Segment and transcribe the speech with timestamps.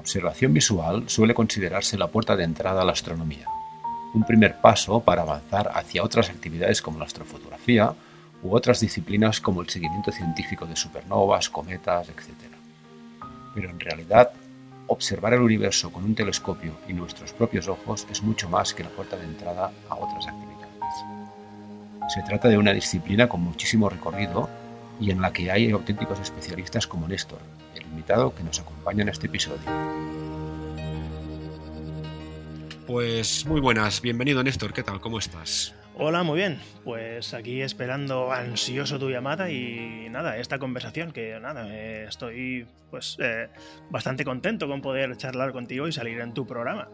[0.00, 3.46] Observación visual suele considerarse la puerta de entrada a la astronomía,
[4.14, 7.92] un primer paso para avanzar hacia otras actividades como la astrofotografía
[8.42, 12.30] u otras disciplinas como el seguimiento científico de supernovas, cometas, etc.
[13.54, 14.30] Pero en realidad,
[14.86, 18.88] observar el universo con un telescopio y nuestros propios ojos es mucho más que la
[18.88, 20.94] puerta de entrada a otras actividades.
[22.08, 24.48] Se trata de una disciplina con muchísimo recorrido
[25.00, 27.40] y en la que hay auténticos especialistas como Néstor,
[27.74, 29.60] el invitado que nos acompaña en este episodio.
[32.86, 35.00] Pues muy buenas, bienvenido Néstor, ¿qué tal?
[35.00, 35.74] ¿Cómo estás?
[36.02, 36.58] Hola, muy bien.
[36.82, 43.16] Pues aquí esperando ansioso tu llamada y nada, esta conversación que nada, eh, estoy pues
[43.20, 43.48] eh,
[43.90, 46.88] bastante contento con poder charlar contigo y salir en tu programa.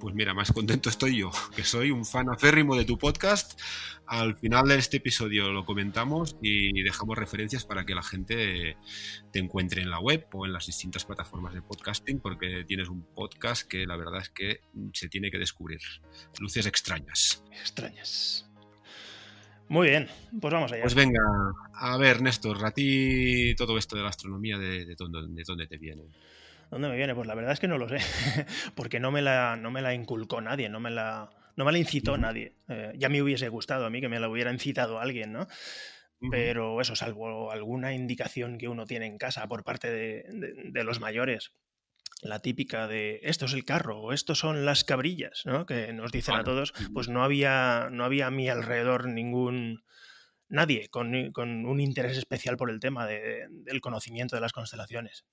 [0.00, 3.58] Pues mira, más contento estoy yo, que soy un fan aférrimo de tu podcast.
[4.06, 8.76] Al final de este episodio lo comentamos y dejamos referencias para que la gente
[9.32, 13.02] te encuentre en la web o en las distintas plataformas de podcasting, porque tienes un
[13.14, 14.60] podcast que la verdad es que
[14.92, 15.80] se tiene que descubrir.
[16.38, 17.42] Luces extrañas.
[17.50, 18.48] Extrañas.
[19.68, 20.08] Muy bien,
[20.40, 20.82] pues vamos allá.
[20.82, 21.20] Pues venga,
[21.74, 25.66] a ver, Néstor, a ti todo esto de la astronomía, ¿de, de, dónde, de dónde
[25.66, 26.04] te viene?
[26.70, 27.14] ¿Dónde me viene?
[27.14, 27.98] Pues la verdad es que no lo sé,
[28.74, 31.78] porque no me la, no me la inculcó nadie, no me la, no me la
[31.78, 32.54] incitó nadie.
[32.68, 35.46] Eh, ya me hubiese gustado a mí que me la hubiera incitado alguien, ¿no?
[36.30, 40.24] Pero eso, salvo alguna indicación que uno tiene en casa por parte de,
[40.64, 41.52] de, los mayores,
[42.22, 45.66] la típica de esto es el carro o esto son las cabrillas, ¿no?
[45.66, 49.84] Que nos dicen a todos, pues no había, no había a mi alrededor ningún
[50.48, 55.26] nadie con, con un interés especial por el tema de, del conocimiento de las constelaciones.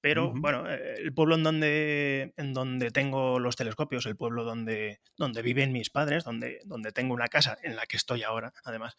[0.00, 5.00] Pero bueno, eh, el pueblo en donde, en donde tengo los telescopios, el pueblo donde,
[5.16, 8.96] donde viven mis padres, donde, donde tengo una casa en la que estoy ahora, además,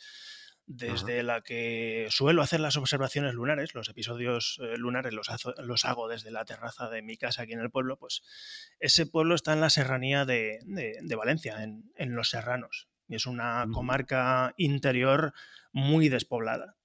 [0.67, 5.29] desde la que suelo hacer las observaciones lunares, los episodios eh, lunares los,
[5.59, 8.21] los, hago desde la terraza de mi casa aquí en el pueblo, pues
[8.79, 13.25] ese pueblo está en la serranía de, de, Valencia, en, en, Los Serranos, y es
[13.25, 15.33] una comarca interior
[15.71, 16.75] muy despoblada.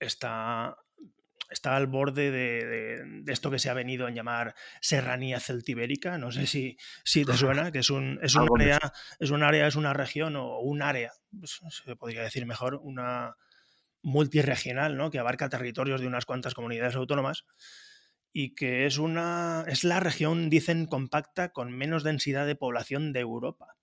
[0.00, 0.76] Está
[1.52, 6.46] está al borde de, esto que se ha venido a llamar serranía celtibérica, no sé
[6.46, 8.80] si, si te suena, que es un, es un área,
[9.20, 13.36] es un área, es una región o un área, pues, se podría decir mejor, una
[14.02, 15.10] multiregional, ¿no?
[15.10, 17.44] que abarca territorios de unas cuantas comunidades autónomas
[18.32, 23.20] y que es una es la región, dicen, compacta con menos densidad de población de
[23.20, 23.76] Europa.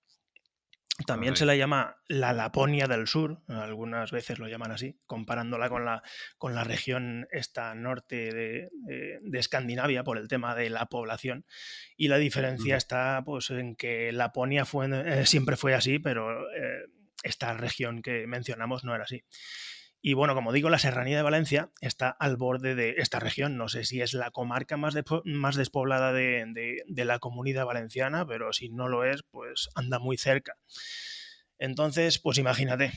[1.06, 5.84] También se la llama la Laponia del Sur, algunas veces lo llaman así, comparándola con
[5.84, 6.02] la,
[6.38, 8.70] con la región esta norte de,
[9.22, 11.44] de, Escandinavia por el tema de la población.
[11.96, 16.86] Y la diferencia está pues, en que Laponia fue, eh, siempre fue así, pero eh,
[17.22, 19.24] esta región que mencionamos no era así.
[20.02, 23.56] Y bueno, como digo, la Serranía de Valencia está al borde de esta región.
[23.58, 24.94] No sé si es la comarca más,
[25.24, 30.56] más despoblada de, la comunidad valenciana, pero si no lo es, pues anda muy cerca.
[31.58, 32.92] Entonces, pues imagínate,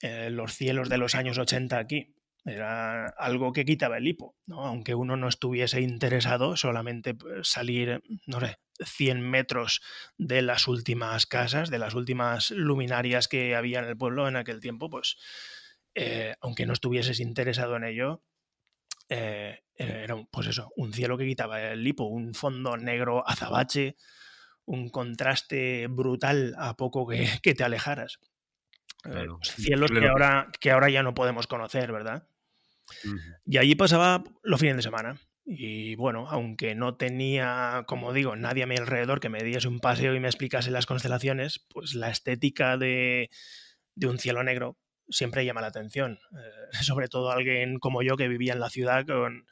[0.00, 2.14] eh, los cielos de los años 80 aquí.
[2.46, 4.64] Era algo que quitaba el hipo, ¿no?
[4.64, 9.82] aunque uno no estuviese interesado, solamente pues, salir, no sé, 100 metros
[10.16, 14.60] de las últimas casas, de las últimas luminarias que había en el pueblo en aquel
[14.60, 15.16] tiempo, pues
[15.98, 18.22] eh, aunque no estuvieses interesado en ello,
[19.08, 23.96] eh, era pues eso, un cielo que quitaba el lipo, un fondo negro azabache,
[24.66, 27.26] un contraste brutal a poco que,
[27.56, 28.18] te alejaras.
[29.06, 32.28] Eh, cielos que ahora, que ahora ya no podemos conocer, ¿verdad?
[33.46, 35.18] Y allí pasaba los fines de semana.
[35.46, 39.80] Y bueno, aunque no tenía, como digo, nadie a mi alrededor que me diese un
[39.80, 43.30] paseo y me explicase las constelaciones, pues la estética de,
[43.94, 44.76] de un cielo negro
[45.08, 46.18] siempre llama la atención.
[46.32, 49.46] Eh, sobre todo alguien como yo que vivía en la ciudad con,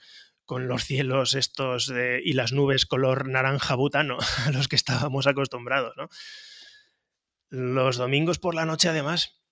[0.44, 1.92] con los cielos estos
[2.22, 5.94] y las nubes color naranja butano a los que estábamos acostumbrados.
[7.50, 9.44] Los domingos por la noche, además,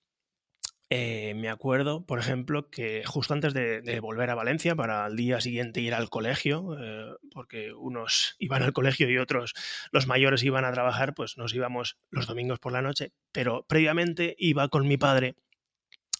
[0.95, 5.41] eh, me acuerdo, por ejemplo, que justo antes de, volver a Valencia para al día
[5.41, 9.55] siguiente ir al colegio, eh, porque unos iban al colegio y otros,
[9.91, 14.35] los mayores, iban a trabajar, pues nos íbamos los domingos por la noche, pero previamente
[14.37, 15.35] iba con mi padre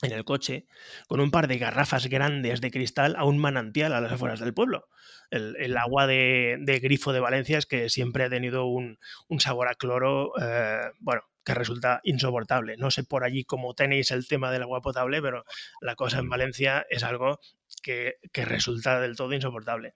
[0.04, 0.66] en el coche
[1.08, 4.54] con un par de garrafas grandes de cristal a un manantial a las afueras del
[4.54, 4.88] pueblo.
[5.32, 9.00] El, agua de, grifo de Valencia es que siempre ha tenido un,
[9.40, 12.78] sabor a cloro, eh, bueno, que resulta insoportable.
[12.78, 15.44] No sé por allí cómo tenéis el tema del agua potable, pero
[15.82, 17.40] la cosa en Valencia es algo
[17.82, 19.96] que resulta del todo insoportable.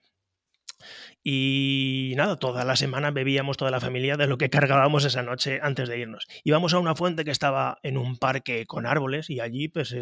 [1.22, 5.60] Y nada, toda la semana bebíamos toda la familia de lo que cargábamos esa noche
[5.62, 6.26] antes de irnos.
[6.44, 9.94] Íbamos a una fuente que estaba en un parque con árboles y allí, pues,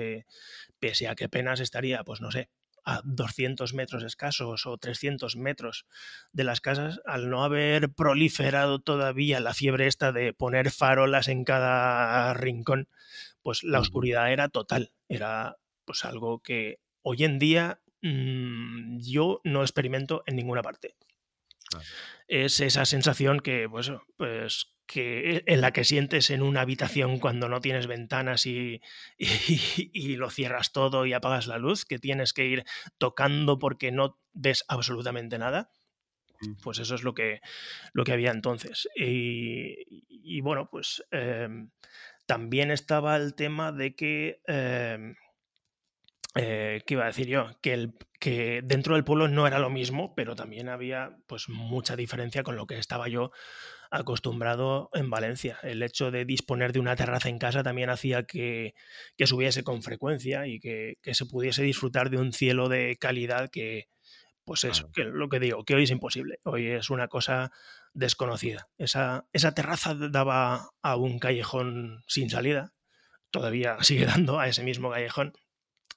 [0.79, 2.51] pese a que apenas estaría, pues no sé,
[2.87, 5.87] a 200 metros escasos o 300 metros
[6.33, 11.45] de las casas, al no haber proliferado todavía la fiebre esta de poner farolas en
[11.45, 12.89] cada rincón,
[13.43, 19.63] pues la oscuridad era total, era pues algo que hoy en día mm, yo no
[19.63, 20.97] experimento en ninguna parte.
[22.29, 27.49] Es esa sensación que, pues, pues que en la que sientes en una habitación cuando
[27.49, 28.81] no tienes ventanas y,
[29.19, 32.65] y, lo cierras todo y apagas la luz, que tienes que ir
[32.99, 35.71] tocando porque no ves absolutamente nada.
[36.63, 37.41] Pues eso es lo que,
[37.95, 38.89] lo que había entonces.
[38.95, 41.71] Y, bueno, pues em,
[42.27, 45.17] también estaba el tema de que em,
[46.37, 47.49] eh, ¿Qué iba a decir yo?
[47.63, 51.97] Que, el, que dentro del pueblo no era lo mismo, pero también había pues mucha
[51.97, 53.31] diferencia con lo que estaba yo
[53.91, 55.59] acostumbrado en Valencia.
[55.63, 58.75] El hecho de disponer de una terraza en casa también hacía que,
[59.17, 63.49] que subiese con frecuencia y que, que, se pudiese disfrutar de un cielo de calidad
[63.51, 63.89] que,
[64.45, 66.41] pues eso, que lo que digo, que hoy es imposible.
[66.45, 67.51] Hoy es una cosa
[67.95, 68.69] desconocida.
[68.77, 72.73] Esa, esa terraza daba a un callejón sin salida,
[73.31, 75.33] todavía sigue dando a ese mismo callejón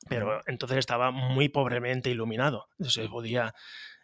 [0.07, 2.67] pero entonces estaba muy pobremente iluminado.
[2.79, 3.53] Se podía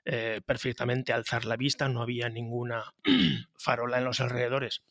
[0.03, 2.93] eh, perfectamente alzar la vista, no había ninguna
[3.57, 4.83] farola en los alrededores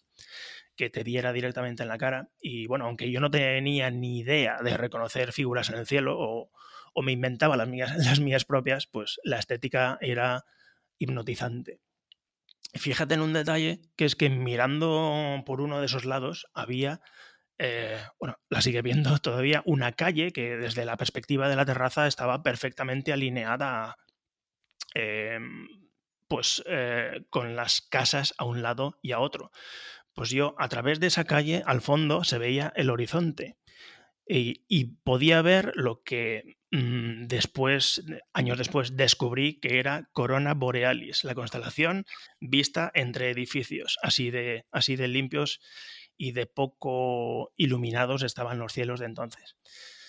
[0.77, 2.31] que te diera directamente en la cara.
[2.41, 6.51] Y bueno, aunque yo no tenía ni idea de reconocer figuras en el cielo o,
[7.03, 10.45] me inventaba las mías, las mías propias, pues la estética era
[10.99, 11.81] hipnotizante.
[12.75, 17.01] Fíjate en un detalle que es que mirando por uno de esos lados había
[17.59, 22.07] eh, bueno, la sigue viendo todavía una calle que desde la perspectiva de la terraza
[22.07, 23.97] estaba perfectamente alineada,
[24.95, 25.69] em,
[26.29, 29.51] pues eh, con las casas a un lado y a otro.
[30.15, 33.57] Pues yo a través de esa calle al fondo se veía el horizonte
[34.27, 38.03] y, podía ver lo que mm, después,
[38.33, 42.07] años después, descubrí que era Corona Borealis, la constelación
[42.41, 45.61] vista entre edificios, así de, así de limpios
[46.17, 49.57] y de poco iluminados estaban los cielos de entonces.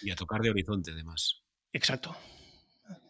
[0.01, 1.43] Y a tocar de horizonte, además.
[1.73, 2.15] Exacto.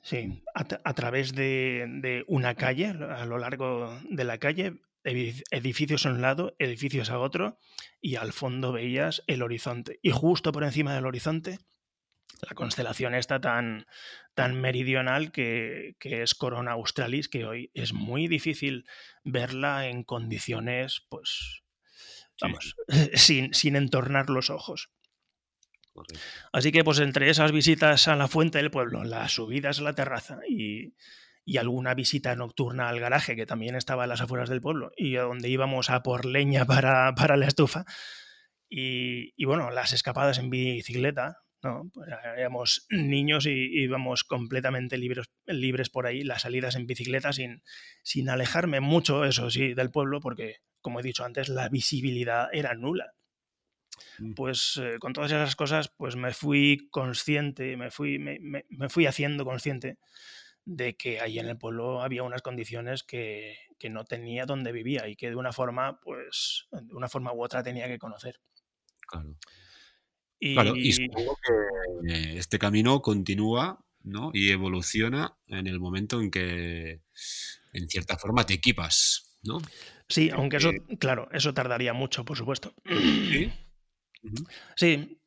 [0.02, 0.42] Sí, mm.
[0.54, 6.56] a, través de, una calle, a lo largo de la calle, edificios a un lado,
[6.60, 7.60] edificios a otro,
[8.02, 10.00] y al fondo veías el horizonte.
[10.02, 11.60] Y justo por encima del horizonte,
[12.42, 13.88] la constelación esta tan,
[14.34, 18.86] tan meridional que, que, es Corona Australis, que hoy es muy difícil
[19.24, 21.65] verla en condiciones, pues,
[22.42, 22.76] vamos,
[23.14, 24.90] sin, sin entornar los ojos.
[26.52, 29.94] Así que, pues entre esas visitas a la fuente del pueblo, las subidas a la
[29.94, 30.94] terraza y,
[31.58, 35.22] alguna visita nocturna al garaje, que también estaba en las afueras del pueblo, y a
[35.22, 37.86] donde íbamos a por leña para, la estufa,
[38.70, 41.90] y, bueno, las escapadas en bicicleta, ¿no?
[41.94, 47.64] Pues éramos niños y íbamos completamente libres, libres por ahí, las salidas en bicicleta sin,
[48.04, 52.76] sin alejarme mucho, eso sí, del pueblo, porque como he dicho antes, la visibilidad era
[52.76, 53.12] nula.
[54.20, 54.34] Mm.
[54.36, 59.46] Pues eh, con todas esas cosas, pues me fui consciente, me fui, me, fui haciendo
[59.46, 59.98] consciente
[60.64, 63.58] de que ahí en el pueblo había unas condiciones que,
[63.90, 67.64] no tenía donde vivía y que de una forma, pues, de una forma u otra
[67.64, 68.40] tenía que conocer.
[69.08, 69.36] Claro.
[70.40, 74.30] Y, supongo que este camino continúa ¿no?
[74.34, 77.02] y evoluciona en el momento en que,
[77.74, 79.60] en cierta forma, te equipas, ¿no?
[80.08, 82.74] Sí, aunque eso, claro, eso tardaría mucho, por supuesto.
[82.86, 83.52] Sí.
[84.76, 85.20] Sí.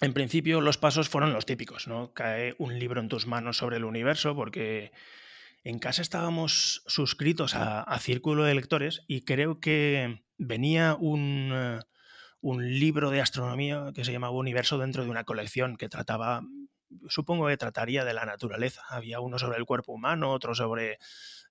[0.00, 2.14] En principio los pasos fueron los típicos, ¿no?
[2.14, 4.92] Cae un libro en tus manos sobre el universo porque
[5.62, 11.80] en casa estábamos suscritos a, Círculo de Lectores y creo que venía un, eh,
[12.40, 16.42] un libro de astronomía que se llamaba Universo dentro de una colección que trataba,
[17.08, 18.82] supongo que trataría de la naturaleza.
[18.88, 20.98] Había uno sobre el cuerpo humano, otro sobre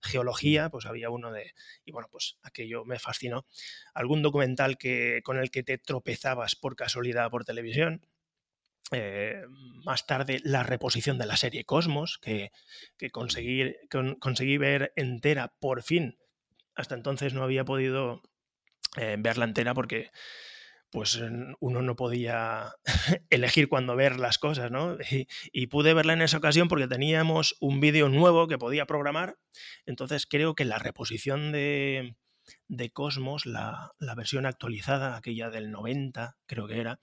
[0.03, 1.53] geología, pues había uno de...
[1.85, 3.45] Y bueno, pues aquello me fascinó.
[3.93, 8.05] Algún documental que, con el que te tropezabas por casualidad por televisión.
[8.91, 9.43] Eh,
[9.85, 12.51] más tarde la reposición de la serie Cosmos, que,
[12.97, 13.75] que conseguí,
[14.19, 16.19] conseguí ver entera por fin.
[16.75, 18.21] Hasta entonces no había podido
[18.97, 20.11] eh, verla entera porque
[20.93, 21.19] pues
[21.59, 22.75] uno no podía
[23.31, 24.95] elegir cuándo ver las cosas, ¿no?
[25.51, 29.37] Y, pude verla en esa ocasión porque teníamos un vídeo nuevo que podía programar,
[29.87, 32.15] entonces creo que la reposición de,
[32.93, 36.99] Cosmos, la, la, versión actualizada, aquella del 90, creo que era,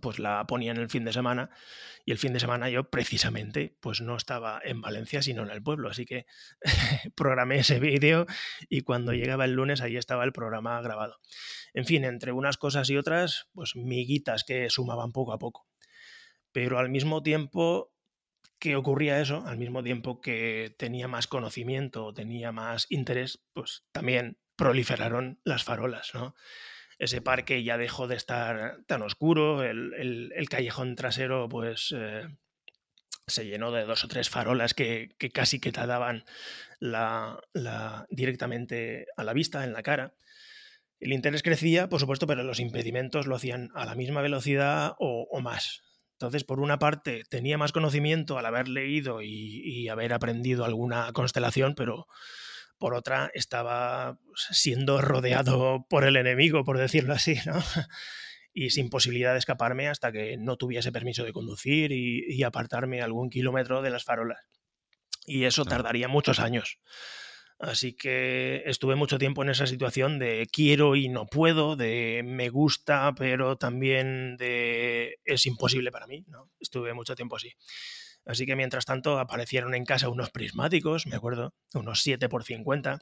[0.00, 1.50] pues la ponía en el fin de semana
[2.04, 5.62] y el fin de semana yo precisamente pues no estaba en Valencia sino en el
[5.62, 6.26] pueblo, así que
[7.16, 8.26] programé ese vídeo
[8.68, 11.18] y cuando llegaba el lunes ahí estaba el programa grabado.
[11.72, 15.66] En fin, entre unas cosas y otras, pues miguitas que sumaban poco a poco.
[16.52, 17.92] Pero al mismo tiempo
[18.58, 24.38] que ocurría eso, al mismo tiempo que tenía más conocimiento, tenía más interés, pues también
[24.56, 26.34] proliferaron las farolas, ¿no?
[26.98, 32.28] Ese parque ya dejó de estar tan oscuro, el, callejón trasero pues eh,
[33.26, 36.24] se llenó de dos o tres farolas que, casi que te daban
[36.78, 37.40] la,
[38.10, 40.14] directamente a la vista, en la cara.
[41.00, 45.40] El interés crecía, por supuesto, pero los impedimentos lo hacían a la misma velocidad o,
[45.40, 45.82] más.
[46.12, 51.74] Entonces, por una parte, tenía más conocimiento al haber leído y, haber aprendido alguna constelación,
[51.74, 52.06] pero
[52.84, 57.54] por otra estaba pues, siendo rodeado por el enemigo, por decirlo así, ¿no?
[58.52, 63.30] y sin posibilidad de escaparme hasta que no tuviese permiso de conducir y, apartarme algún
[63.30, 64.38] kilómetro de las farolas.
[65.24, 66.78] Y eso tardaría muchos años.
[67.58, 72.50] Así que estuve mucho tiempo en esa situación de quiero y no puedo, de me
[72.50, 76.22] gusta, pero también de es imposible para mí.
[76.28, 76.50] ¿no?
[76.60, 77.50] Estuve mucho tiempo así.
[78.26, 83.00] Así que mientras tanto aparecieron en casa unos prismáticos, me acuerdo, unos 7 por 50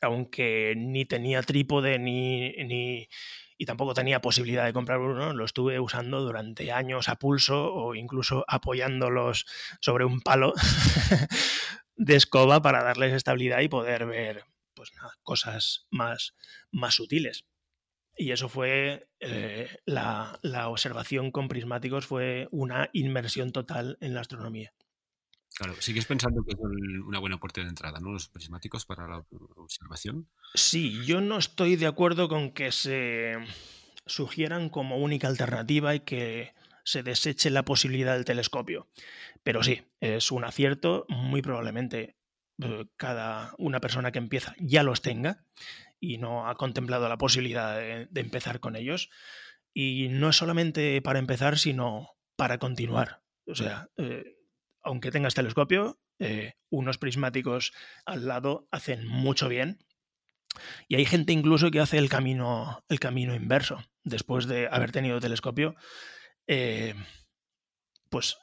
[0.00, 3.08] aunque ni tenía trípode ni, ni,
[3.58, 7.94] y tampoco tenía posibilidad de comprar uno, lo estuve usando durante años a pulso o
[7.94, 9.46] incluso apoyándolos
[9.80, 10.54] sobre un palo
[11.96, 14.90] de escoba para darles estabilidad y poder ver pues,
[15.22, 16.34] cosas más,
[16.70, 17.44] más sutiles.
[18.20, 24.20] Y eso fue eh, la, la observación con prismáticos, fue una inmersión total en la
[24.20, 24.74] astronomía.
[25.56, 26.58] Claro, sigues pensando que es
[27.06, 28.12] una buena puerta de entrada, ¿no?
[28.12, 29.24] Los prismáticos para la
[29.56, 30.28] observación.
[30.52, 33.36] Sí, yo no estoy de acuerdo con que se
[34.04, 36.52] sugieran como única alternativa y que
[36.84, 38.90] se deseche la posibilidad del telescopio.
[39.42, 42.18] Pero sí, es un acierto, muy probablemente
[42.62, 45.46] eh, cada una persona que empieza ya los tenga
[46.00, 49.10] y no ha contemplado la posibilidad de, empezar con ellos.
[49.72, 53.22] Y no es solamente para empezar, sino para continuar.
[53.46, 54.36] O sea, eh,
[54.82, 57.72] aunque tengas telescopio, eh, unos prismáticos
[58.06, 59.84] al lado hacen mucho bien.
[60.88, 63.84] Y hay gente incluso que hace el camino, el camino inverso.
[64.02, 65.76] Después de haber tenido telescopio,
[66.46, 66.94] eh,
[68.08, 68.38] pues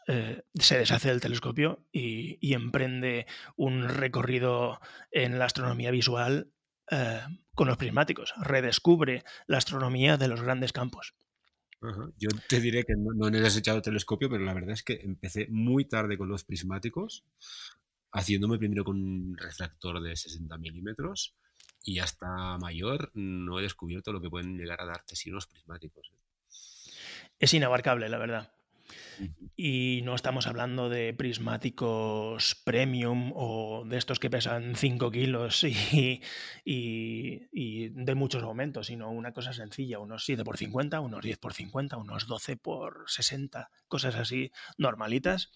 [0.54, 4.80] se deshace del telescopio y, emprende un recorrido
[5.12, 6.54] en la astronomía visual
[7.54, 8.34] con los prismáticos.
[8.38, 11.16] Redescubre la astronomía de los grandes campos.
[12.18, 15.86] Yo te diré que no, he desechado telescopio, pero la verdad es que empecé muy
[15.86, 17.24] tarde con los prismáticos,
[18.12, 21.36] haciéndome primero con un refractor de 60 milímetros
[21.84, 26.12] y hasta mayor no he descubierto lo que pueden llegar a darte si unos prismáticos.
[26.14, 26.92] ¿eh?
[27.40, 28.52] Es inabarcable, la verdad.
[29.56, 36.22] Y no estamos hablando de prismáticos premium o de estos que pesan 5 kilos y,
[36.64, 41.54] y, de muchos aumentos, sino una cosa sencilla, unos 7 por 50, unos 10 por
[41.54, 45.52] 50, unos 12 por 60, cosas así normalitas.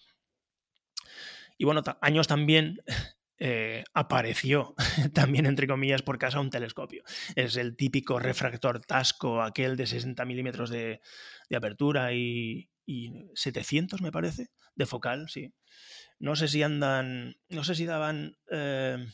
[1.58, 2.82] Y bueno, años también
[3.38, 4.74] eh, apareció
[5.14, 7.04] también, entre comillas, por casa un telescopio.
[7.36, 11.00] Es el típico refractor Tasco, aquel de 60 milímetros de,
[11.48, 15.52] de apertura y, y 700 me parece, de focal, sí.
[16.18, 19.04] No sé si andan, no sé si daban, eh,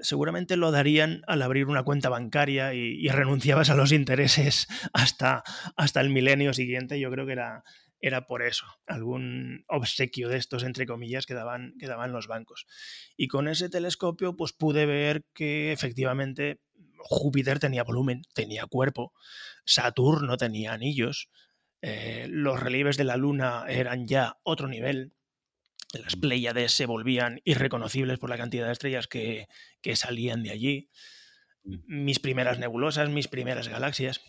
[0.00, 5.42] seguramente lo darían al abrir una cuenta bancaria y, renunciabas a los intereses hasta,
[5.76, 6.98] hasta el milenio siguiente.
[6.98, 7.62] Yo creo que era,
[8.00, 12.66] era por eso, algún obsequio de estos, entre comillas, que daban, que daban los bancos.
[13.16, 16.60] Y con ese telescopio, pues pude ver que efectivamente
[16.98, 19.12] Júpiter tenía volumen, tenía cuerpo,
[19.64, 21.30] Saturno tenía anillos,
[21.88, 25.12] eh, los relieves de la Luna eran ya otro nivel.
[25.92, 29.46] Las Pléyades se volvían irreconocibles por la cantidad de estrellas que,
[29.82, 30.90] que salían de allí.
[31.62, 34.20] Mis primeras nebulosas, mis primeras galaxias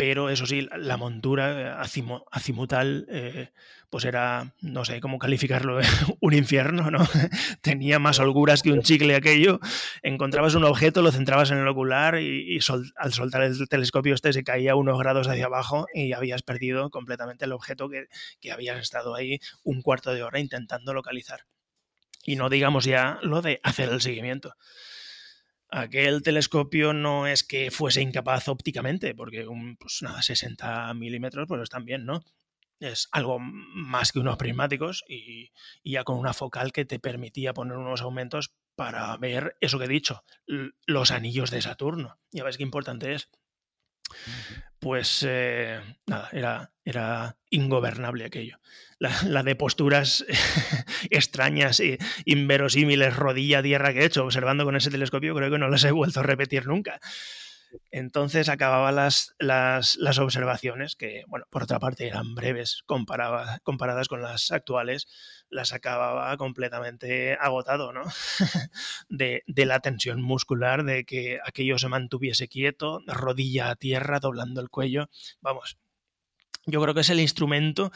[0.00, 3.50] pero eso sí, la montura acimutal, eh,
[3.90, 5.78] pues era, no sé cómo calificarlo,
[6.20, 7.00] un infierno, ¿no?
[7.60, 9.60] Tenía más holguras que un chicle aquello.
[10.02, 12.58] Encontrabas un objeto, lo centrabas en el ocular y,
[12.96, 17.44] al soltar el telescopio este se caía unos grados hacia abajo y habías perdido completamente
[17.44, 18.06] el objeto que,
[18.40, 21.40] que habías estado ahí un cuarto de hora intentando localizar.
[22.24, 24.54] Y no digamos ya lo de hacer el seguimiento.
[25.70, 31.62] Aquel telescopio no es que fuese incapaz ópticamente, porque un, pues nada, 60 milímetros pues
[31.62, 32.24] están bien, ¿no?
[32.80, 35.52] Es algo más que unos prismáticos y,
[35.84, 39.88] ya con una focal que te permitía poner unos aumentos para ver eso que he
[39.88, 40.24] dicho,
[40.86, 42.18] los anillos de Saturno.
[42.32, 43.30] Ya ves qué importante es
[44.80, 48.58] pues eh, nada, era, era ingobernable aquello.
[48.98, 50.26] La, de posturas
[51.10, 55.68] extrañas e inverosímiles, rodilla tierra que he hecho observando con ese telescopio, creo que no
[55.68, 57.00] las he vuelto a repetir nunca.
[57.90, 64.22] Entonces acababa las, las, las, observaciones, que, bueno, por otra parte eran breves comparadas con
[64.22, 65.06] las actuales,
[65.48, 68.02] las acababa completamente agotado, ¿no?
[69.08, 74.60] de, de, la tensión muscular, de que aquello se mantuviese quieto, rodilla a tierra, doblando
[74.60, 75.08] el cuello.
[75.40, 75.78] Vamos,
[76.66, 77.90] yo creo que es el instrumento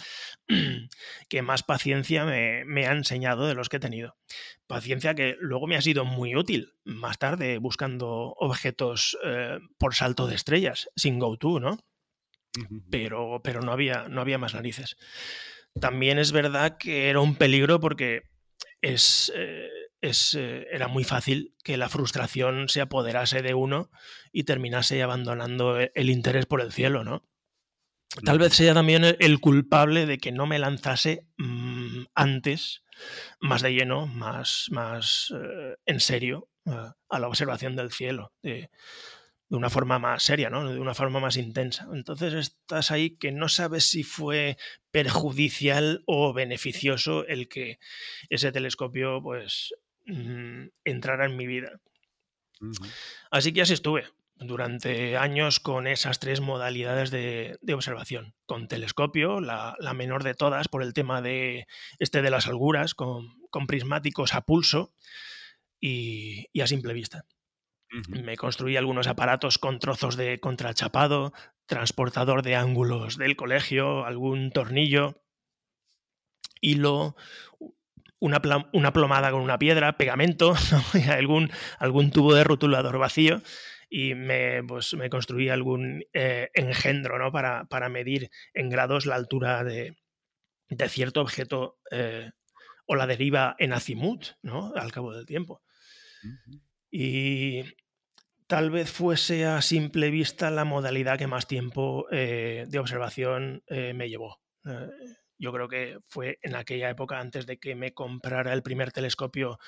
[1.29, 4.17] que más paciencia me, ha enseñado de los que he tenido.
[4.67, 10.27] Paciencia que luego me ha sido muy útil más tarde buscando objetos eh, por salto
[10.27, 11.79] de estrellas, sin GoTo, ¿no?
[12.89, 14.97] Pero, pero no, había, no había más narices.
[15.81, 18.23] También es verdad que era un peligro porque
[18.81, 19.69] es, eh,
[20.01, 23.91] es, eh, era muy fácil que la frustración se apoderase de uno
[24.31, 27.27] y terminase abandonando el interés por el cielo, ¿no?
[28.23, 32.85] Tal vez sea también el culpable de que no me lanzase mm, antes,
[33.41, 38.71] más de lleno, más, más eh, en serio, eh, a la observación del cielo, de,
[39.49, 40.73] una forma más seria, ¿no?
[40.73, 41.89] de una forma más intensa.
[41.93, 44.57] Entonces estás ahí que no sabes si fue
[44.91, 47.79] perjudicial o beneficioso el que
[48.31, 49.75] ese telescopio pues,
[50.07, 51.81] mm, entrara en mi vida.
[53.31, 54.05] Así que así estuve
[54.37, 58.35] durante años con esas tres modalidades de, observación.
[58.47, 61.67] Con telescopio, la, menor de todas, por el tema de
[61.99, 63.37] este de las alguras, con,
[63.67, 64.93] prismáticos a pulso
[65.81, 67.25] y, a simple vista.
[68.09, 71.33] Me construí algunos aparatos con trozos de contrachapado,
[71.67, 75.23] transportador de ángulos del colegio, algún tornillo,
[76.61, 77.15] hilo,
[78.19, 80.55] una, una plomada con una piedra, pegamento,
[81.09, 83.41] algún, algún tubo de rotulador vacío
[83.97, 87.31] y me, pues, me construí algún eh, engendro ¿no?
[87.31, 89.97] para, para, medir en grados la altura de,
[90.69, 92.33] de cierto objeto eh,
[92.87, 94.73] o la deriva en azimut ¿no?
[94.75, 95.63] al cabo del tiempo.
[96.91, 97.63] Y
[98.49, 104.09] tal vez fuese a simple vista la modalidad que más tiempo eh, de observación me
[104.09, 104.41] llevó.
[105.39, 109.61] yo creo que fue en aquella época, antes de que me comprara el primer telescopio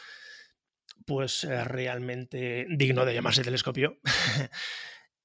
[1.04, 3.98] pues eh, realmente digno de llamarse telescopio.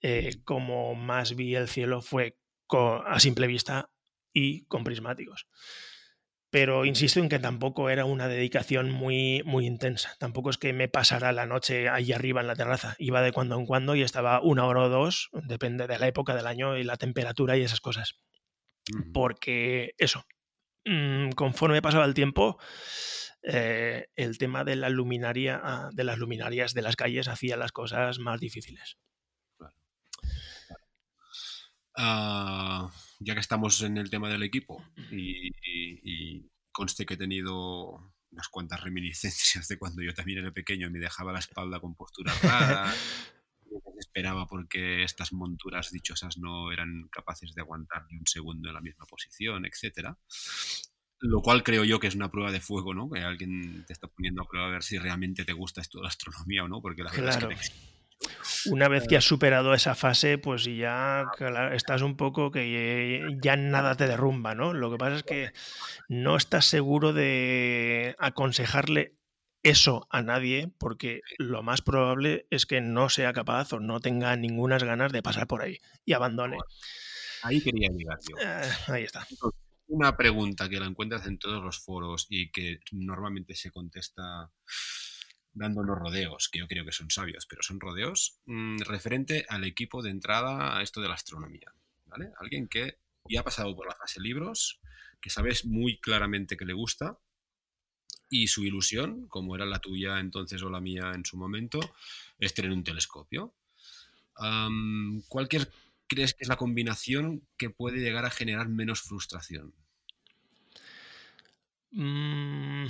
[0.03, 2.35] Eh, como más vi el cielo fue
[3.05, 3.91] a simple vista
[4.33, 5.47] y con prismáticos.
[6.49, 10.15] Pero insisto en que tampoco era una dedicación muy, muy intensa.
[10.19, 12.95] Tampoco es que me pasara la noche ahí arriba en la terraza.
[12.99, 16.35] Iba de cuando en cuando y estaba una hora o dos, depende de la época
[16.35, 18.15] del año y la temperatura y esas cosas.
[19.13, 20.25] Porque eso,
[20.83, 22.57] mm, conforme pasaba el tiempo,
[23.43, 27.71] eh, el tema de la luminaria, ah, de las luminarias de las calles hacía las
[27.71, 28.97] cosas más difíciles.
[31.95, 38.47] Ah, ya que estamos en el tema del equipo y, conste que he tenido unas
[38.47, 42.33] cuantas reminiscencias de cuando yo también era pequeño y me dejaba la espalda con postura
[42.41, 42.93] rara
[44.01, 48.81] esperaba porque estas monturas dichosas no eran capaces de aguantar ni un segundo en la
[48.81, 50.17] misma posición, etcétera.
[51.21, 53.09] Lo cual creo yo que es una prueba de fuego, ¿no?
[53.09, 56.03] Que alguien te está poniendo a prueba a ver si realmente te gusta esto de
[56.03, 59.93] la astronomía o no, porque la verdad es que Una vez que has superado esa
[59.93, 61.25] fase, pues ya
[61.73, 64.73] estás un poco que ya nada te derrumba, ¿no?
[64.73, 65.51] Lo que pasa es que
[66.09, 69.13] no estás seguro de aconsejarle
[69.61, 74.35] eso a nadie, porque lo más probable es que no sea capaz o no tenga
[74.35, 76.57] ninguna ganas de pasar por ahí y abandone.
[77.43, 78.37] Ahí quería llegar yo.
[78.37, 79.27] Eh, ahí está
[79.91, 84.49] una pregunta que la encuentras en todos los foros y que normalmente se contesta
[85.53, 90.01] dándonos rodeos, que yo creo que son sabios, pero son rodeos, mm, referente al equipo
[90.01, 91.73] de entrada a esto de la astronomía.
[92.05, 92.31] ¿vale?
[92.39, 92.99] Alguien que
[93.29, 94.79] ya ha pasado por la fase libros,
[95.19, 97.19] que sabes muy claramente que le gusta
[98.29, 101.81] y su ilusión, como era la tuya entonces o la mía en su momento,
[102.39, 103.53] es tener un telescopio.
[105.27, 105.69] cualquier
[106.07, 109.73] crees que es la combinación que puede llegar a generar menos frustración?
[111.91, 112.87] Mm,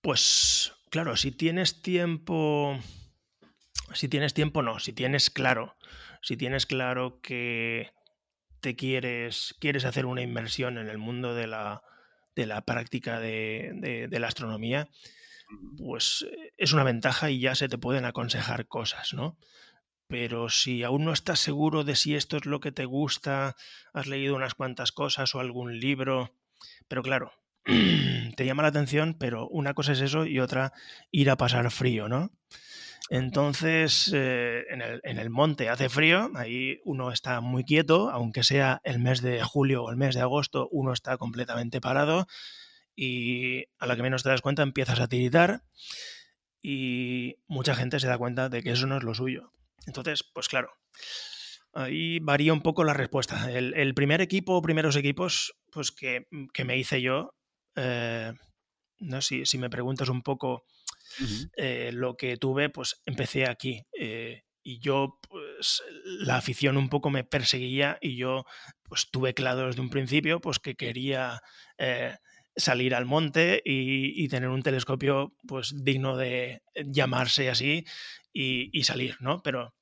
[0.00, 2.78] pues claro, si tienes tiempo,
[3.92, 5.76] si tienes tiempo no, si tienes claro,
[6.22, 7.90] si tienes claro que
[8.60, 11.82] te quieres, quieres hacer una inversión en el mundo de la,
[12.34, 14.88] de la práctica de, de la astronomía,
[15.76, 19.38] pues es una ventaja y ya se te pueden aconsejar cosas, ¿no?
[20.08, 23.56] pero si aún no estás seguro de si esto es lo que te gusta,
[23.92, 26.32] has leído unas cuantas cosas o algún libro,
[26.88, 27.32] pero claro,
[28.36, 30.72] te llama la atención, pero una cosa es eso y otra
[31.10, 32.30] ir a pasar frío, ¿no?
[33.08, 38.42] Entonces, eh, en, el, en, el, monte hace frío, ahí uno está muy quieto, aunque
[38.42, 42.26] sea el mes de julio o el mes de agosto, uno está completamente parado
[42.96, 45.62] y a la que menos te das cuenta empiezas a tiritar
[46.62, 49.52] y mucha gente se da cuenta de que eso no es lo suyo.
[49.86, 50.72] Entonces, pues claro,
[51.72, 53.52] ahí varía un poco la respuesta.
[53.52, 56.26] El, primer equipo, primeros equipos, pues que,
[56.64, 57.35] me hice yo,
[57.76, 58.32] eh,
[58.98, 59.20] ¿no?
[59.20, 60.64] Si, si, me preguntas un poco
[61.56, 63.82] eh, lo que tuve, pues empecé aquí.
[63.98, 68.44] Eh, y yo, pues la afición un poco me perseguía y yo,
[68.82, 71.40] pues tuve claro desde un principio, pues que quería
[72.56, 77.84] salir al monte y, tener un telescopio, pues digno de llamarse así
[78.32, 79.40] y, y salir, ¿no?
[79.42, 79.76] Pero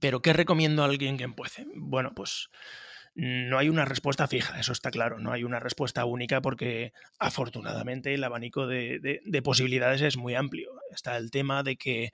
[0.00, 1.66] pero ¿qué recomiendo a alguien que empiece?
[1.74, 2.48] Bueno, pues
[3.14, 8.14] no hay una respuesta fija, eso está claro, no hay una respuesta única porque afortunadamente
[8.14, 10.70] el abanico de, posibilidades es muy amplio.
[10.90, 12.12] Está el tema de que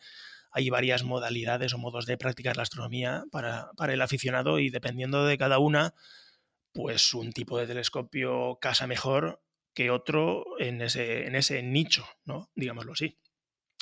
[0.51, 5.39] hay varias modalidades o modos de practicar la astronomía para, el aficionado y dependiendo de
[5.39, 5.95] cada una,
[6.73, 9.41] pues un tipo de telescopio casa mejor
[9.75, 12.51] que otro en ese, en ese nicho, ¿no?
[12.57, 13.19] Digámoslo así.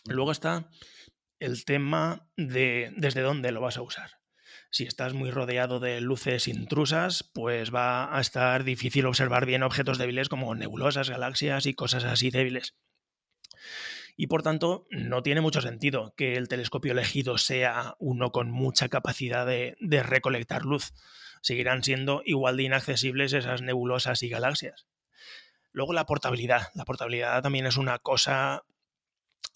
[0.05, 0.69] Luego está
[1.39, 4.11] el tema de desde dónde lo vas a usar.
[4.71, 9.99] Si estás muy rodeado de luces intrusas, pues va a estar difícil observar bien objetos
[9.99, 12.75] débiles como nebulosas, galaxias y cosas así débiles.
[14.17, 18.89] Y por tanto, no tiene mucho sentido que el telescopio elegido sea uno con mucha
[18.89, 20.95] capacidad de, recolectar luz.
[21.43, 24.87] Seguirán siendo igual de inaccesibles esas nebulosas y galaxias.
[25.73, 26.69] Luego la portabilidad.
[26.75, 28.65] La portabilidad también es una cosa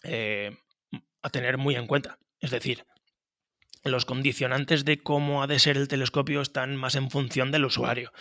[0.03, 0.59] eh,
[1.23, 2.18] a tener muy en cuenta.
[2.38, 2.85] Es decir,
[3.85, 8.12] los condicionantes de cómo ha de ser el telescopio están más en función del usuario.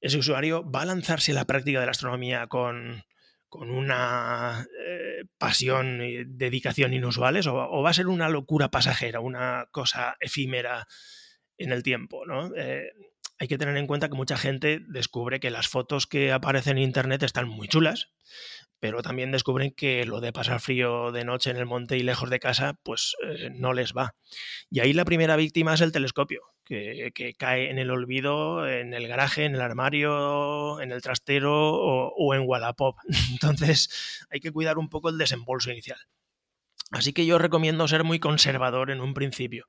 [0.00, 3.04] Ese usuario va a lanzarse a la práctica de la astronomía con,
[3.50, 10.16] una eh, pasión y dedicación inusuales o, va a ser una locura pasajera, una cosa
[10.20, 10.86] efímera
[11.56, 12.26] en el tiempo.
[12.26, 12.54] ¿no?
[12.56, 12.90] Eh,
[13.38, 16.84] hay que tener en cuenta que mucha gente descubre que las fotos que aparecen en
[16.84, 18.10] Internet están muy chulas,
[18.80, 22.30] pero también descubren que lo de pasar frío de noche en el monte y lejos
[22.30, 24.14] de casa, pues eh, no les va.
[24.70, 29.08] Y ahí la primera víctima es el telescopio, que, cae en el olvido, en el
[29.08, 32.96] garaje, en el armario, en el trastero o, en Wallapop.
[33.32, 35.98] Entonces hay que cuidar un poco el desembolso inicial.
[36.90, 39.66] Así que yo recomiendo ser muy conservador en un principio.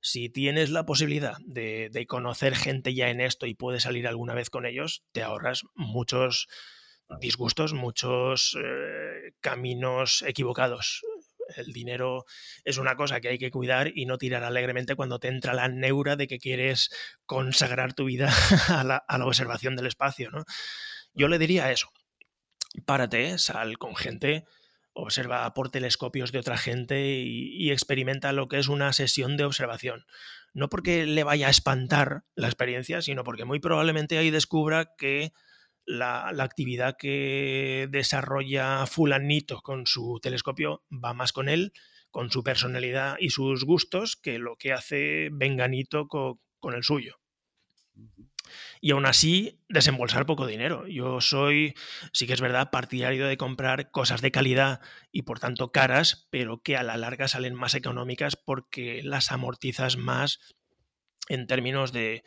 [0.00, 4.34] Si tienes la posibilidad de, de conocer gente ya en esto y puedes salir alguna
[4.34, 6.48] vez con ellos, te ahorras muchos
[7.20, 11.02] disgustos, muchos eh, caminos equivocados.
[11.56, 12.24] El dinero
[12.64, 15.68] es una cosa que hay que cuidar y no tirar alegremente cuando te entra la
[15.68, 16.90] neura de que quieres
[17.24, 18.32] consagrar tu vida
[18.68, 20.30] a la, observación del espacio.
[20.30, 20.44] ¿no?
[21.14, 21.90] Yo le diría eso.
[22.84, 24.44] Párate, sal con gente,
[24.92, 30.04] observa por telescopios de otra gente y, experimenta lo que es una sesión de observación.
[30.52, 35.32] No porque le vaya a espantar la experiencia, sino porque muy probablemente ahí descubra que
[35.86, 41.72] la, actividad que desarrolla fulanito con su telescopio va más con él,
[42.10, 46.40] con su personalidad y sus gustos, que lo que hace Venganito con,
[46.74, 47.20] el suyo.
[48.80, 50.86] Y aún así, desembolsar poco dinero.
[50.88, 51.74] Yo soy,
[52.12, 54.80] sí que es verdad, partidario de comprar cosas de calidad
[55.12, 59.96] y por tanto caras, pero que a la larga salen más económicas porque las amortizas
[59.96, 60.40] más
[61.28, 62.24] en términos de,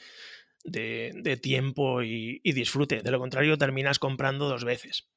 [0.63, 3.01] de, tiempo y, disfrute.
[3.01, 5.09] De lo contrario, terminas comprando dos veces.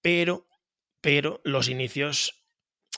[0.00, 0.46] Pero,
[1.00, 2.44] pero los inicios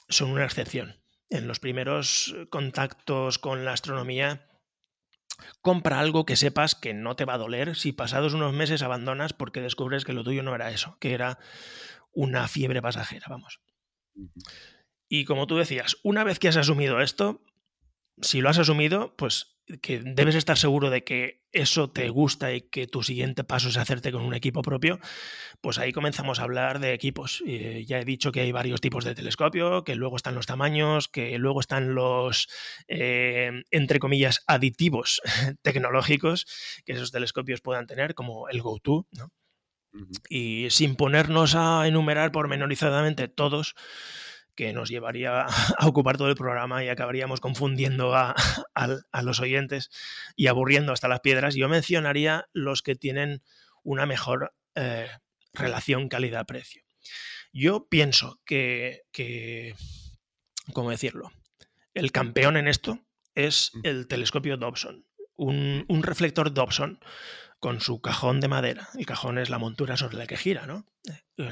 [0.09, 1.03] son una excepción.
[1.29, 4.49] En los primeros contactos con la astronomía,
[5.61, 9.33] compra algo que sepas que no te va a doler si pasados unos meses abandonas
[9.33, 11.39] porque descubres que lo tuyo no era eso, que era
[12.13, 13.61] una fiebre pasajera, vamos.
[15.09, 17.43] Y como tú decías, una vez que has asumido esto,
[18.21, 22.61] si lo has asumido, pues que debes estar seguro de que eso te gusta y
[22.61, 25.01] que tu siguiente paso es hacerte con un equipo propio,
[25.61, 27.43] pues ahí comenzamos a hablar de equipos.
[27.47, 31.09] Eh, ya he dicho que hay varios tipos de telescopio, que luego están los tamaños,
[31.09, 32.49] que luego están los,
[32.87, 35.21] eh, entre comillas, aditivos
[35.63, 36.47] tecnológicos
[36.85, 39.33] que esos telescopios puedan tener, como el GoTo, ¿no?
[40.29, 43.75] Y sin ponernos a enumerar pormenorizadamente todos,
[44.57, 45.43] que nos llevaría
[45.79, 48.35] a ocupar todo el programa y acabaríamos confundiendo a,
[49.23, 49.91] los oyentes
[50.35, 51.55] y aburriendo hasta las piedras.
[51.55, 53.43] Yo mencionaría los que tienen
[53.85, 55.09] una mejor eh,
[55.53, 56.83] relación calidad-precio.
[57.53, 59.75] Yo pienso que, que,
[60.73, 61.31] ¿cómo decirlo?
[61.95, 62.99] El campeón en esto
[63.35, 63.81] es mm.
[63.85, 65.07] el telescopio Dobson.
[65.37, 66.99] Un, un reflector Dobson
[67.67, 68.91] con su cajón de madera.
[68.97, 70.87] El cajón es la montura sobre la que gira, ¿no?
[71.37, 71.49] Eh,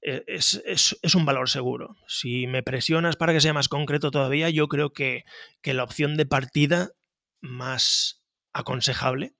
[0.00, 1.96] eh, es, un valor seguro.
[2.06, 5.24] Si me presionas para que sea más concreto todavía, yo creo que,
[5.64, 6.92] la opción de partida
[7.40, 9.34] más aconsejable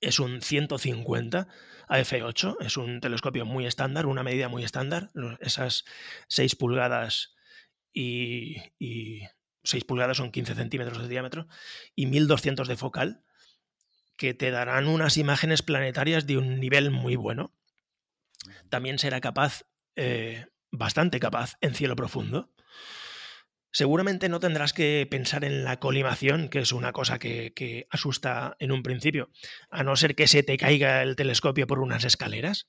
[0.00, 1.46] es un 150
[1.88, 5.84] AF8, es un telescopio muy estándar, una medida muy estándar, esas
[6.26, 7.36] 6 pulgadas
[7.92, 8.56] y,
[9.62, 11.46] 6 pulgadas son 15 centímetros de diámetro,
[11.94, 13.22] y 1200 de focal,
[14.16, 17.52] que te darán unas imágenes planetarias de un nivel muy bueno.
[18.68, 22.50] También será capaz, eh, bastante capaz, en cielo profundo.
[23.70, 28.72] Seguramente no tendrás que pensar en la colimación, que es una cosa que, asusta en
[28.72, 29.30] un principio,
[29.70, 32.68] a no ser que se te caiga el telescopio por unas escaleras.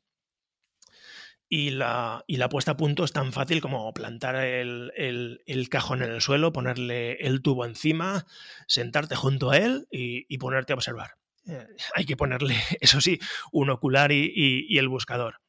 [1.50, 6.04] Y la, y la puesta a punto es tan fácil como plantar el, el, cajón
[6.04, 8.26] en el suelo, ponerle el tubo encima,
[8.68, 11.12] sentarte junto a él y ponerte a observar.
[11.48, 13.20] Eh, hay que ponerle, eso sí,
[13.52, 15.42] un ocular y, y el buscador.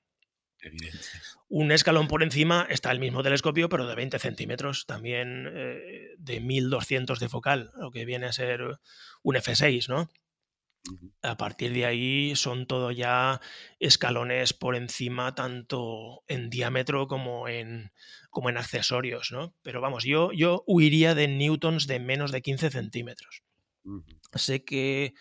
[0.60, 0.98] Evidente.
[1.48, 6.40] Un escalón por encima está el mismo telescopio, pero de 20 centímetros, también eh, de
[6.40, 8.78] 1200 de focal, lo que viene a ser
[9.22, 10.10] un F6, ¿no?
[11.22, 13.40] A partir de ahí son todo ya
[13.78, 17.92] escalones por encima, tanto en diámetro como en,
[18.30, 19.54] como en accesorios, ¿no?
[19.62, 23.42] Pero vamos, yo, yo huiría de newtons de menos de 15 centímetros.
[23.84, 24.38] Uh -huh.
[24.38, 25.14] Sé que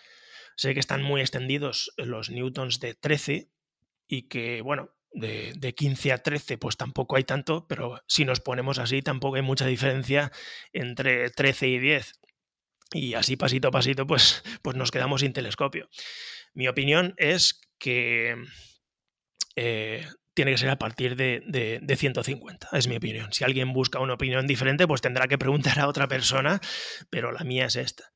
[0.58, 3.50] sé que están muy extendidos los newtons de 13
[4.08, 8.42] y que, bueno, de, de, 15 a 13 pues tampoco hay tanto, pero si nos
[8.42, 10.32] ponemos así tampoco hay mucha diferencia
[10.74, 12.20] entre 13 y 10
[12.94, 15.90] y así pasito a pasito pues, pues nos quedamos sin telescopio.
[16.54, 18.36] Mi opinión es que
[19.56, 23.32] eh, tiene que ser a partir de, de, de, 150, es mi opinión.
[23.34, 26.60] Si alguien busca una opinión diferente, pues tendrá que preguntar a otra persona,
[27.10, 28.12] pero la mía es esta.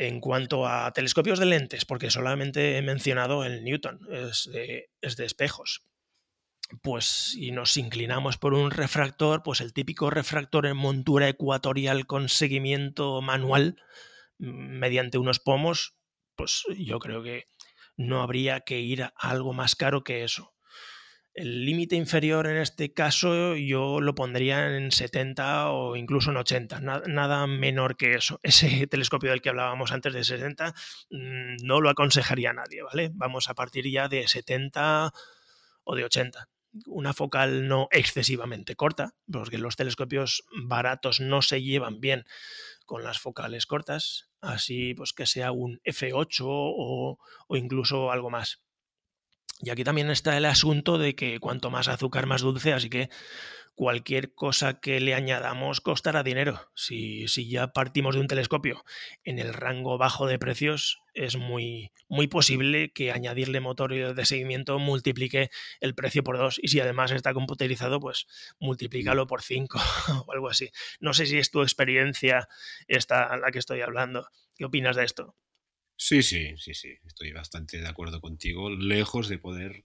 [0.00, 5.16] En cuanto a telescopios de lentes, porque solamente he mencionado el Newton, es de, es
[5.16, 5.82] de espejos
[6.82, 12.28] pues si nos inclinamos por un refractor, pues el típico refractor en montura ecuatorial con
[12.28, 13.76] seguimiento manual
[14.38, 15.96] mediante unos pomos,
[16.36, 17.46] pues yo creo que
[17.96, 20.54] no habría que ir a algo más caro que eso.
[21.32, 26.80] El límite inferior en este caso yo lo pondría en 70 o incluso en 80,
[26.80, 28.40] nada, menor que eso.
[28.42, 30.74] Ese telescopio del que hablábamos antes de 60
[31.10, 33.10] mmm, no lo aconsejaría a nadie, ¿vale?
[33.14, 35.12] Vamos a partir ya de 70
[35.84, 36.48] o de 80
[36.86, 42.24] una focal no excesivamente corta, porque los telescopios baratos no se llevan bien
[42.86, 48.62] con las focales cortas, así pues que sea un F8 o, o incluso algo más.
[49.62, 53.10] Y aquí también está el asunto de que cuanto más azúcar, más dulce, así que
[53.74, 56.70] cualquier cosa que le añadamos costará dinero.
[56.74, 58.84] Si, si, ya partimos de un telescopio
[59.24, 64.78] en el rango bajo de precios, es muy, muy posible que añadirle motor de seguimiento
[64.78, 66.58] multiplique el precio por dos.
[66.62, 68.26] Y si además está computerizado, pues
[68.58, 69.78] multiplícalo por cinco
[70.26, 70.70] o algo así.
[71.00, 72.48] No sé si es tu experiencia
[72.86, 74.28] esta a la que estoy hablando.
[74.56, 75.36] ¿Qué opinas de esto?
[76.02, 76.94] Sí, sí, sí, sí.
[77.06, 78.70] Estoy bastante de acuerdo contigo.
[78.70, 79.84] Lejos de poder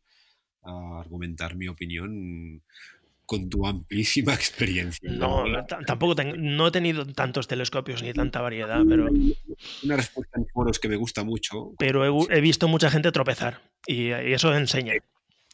[0.61, 2.63] uh, argumentar mi opinión
[3.25, 5.11] con tu amplísima experiencia.
[5.11, 9.09] No, no tampoco no he tenido tantos telescopios ni tanta variedad, pero...
[9.83, 11.73] Una respuesta en foros que me gusta mucho.
[11.77, 14.93] Pero he, he visto mucha gente tropezar y, y, eso enseña.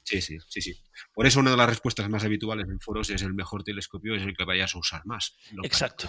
[0.03, 0.79] Sí, sí, sí, sí.
[1.11, 4.21] Por eso una de las respuestas más habituales en foros es el mejor telescopio es
[4.21, 5.35] el que vayas a usar más.
[5.63, 6.07] Exacto.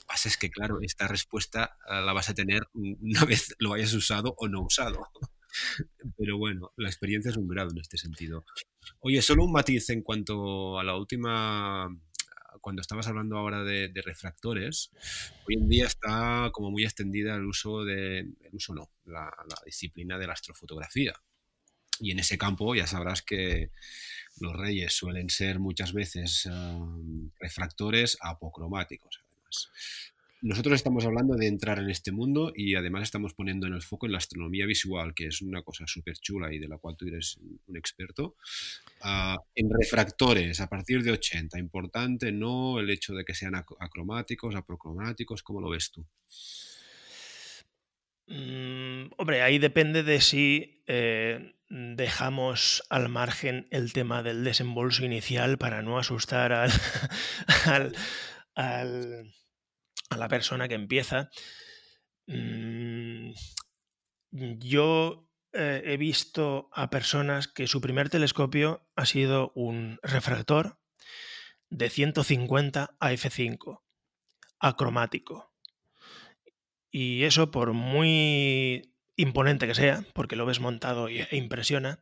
[0.00, 3.92] Que pasa es que, claro, esta respuesta la vas a tener una vez lo hayas
[3.94, 5.08] usado o no usado.
[6.16, 8.44] Pero bueno, la experiencia es un grado en este sentido.
[9.00, 11.88] Oye, solo un matiz en cuanto a la última,
[12.60, 14.90] cuando estabas hablando ahora de, refractores,
[15.46, 19.32] hoy en día está como muy extendida el uso de, el uso no, la,
[19.64, 21.14] disciplina de la astrofotografía.
[21.98, 23.70] Y en ese campo ya sabrás que
[24.40, 29.22] los reyes suelen ser muchas veces um, refractores apocromáticos,
[30.42, 34.06] Nosotros estamos hablando de entrar en este mundo y además estamos poniendo en el foco
[34.06, 37.06] en la astronomía visual, que es una cosa súper chula y de la cual tú
[37.06, 38.36] eres un experto.
[39.04, 42.80] Uh, en refractores, a partir de 80, importante, ¿no?
[42.80, 46.06] El hecho de que sean acromáticos, aprocromáticos, ¿cómo lo ves tú?
[48.30, 55.58] Mm, hombre, ahí depende de si eh, dejamos al margen el tema del desembolso inicial
[55.58, 56.70] para no asustar al,
[58.60, 61.30] a la persona que empieza.
[62.26, 63.32] Mm,
[64.30, 70.78] yo eh, he visto a personas que su primer telescopio ha sido un refractor
[71.70, 73.82] de 150 a f5,
[74.58, 75.52] acromático.
[76.90, 82.00] Y eso por muy imponente que sea, porque lo ves montado e impresiona,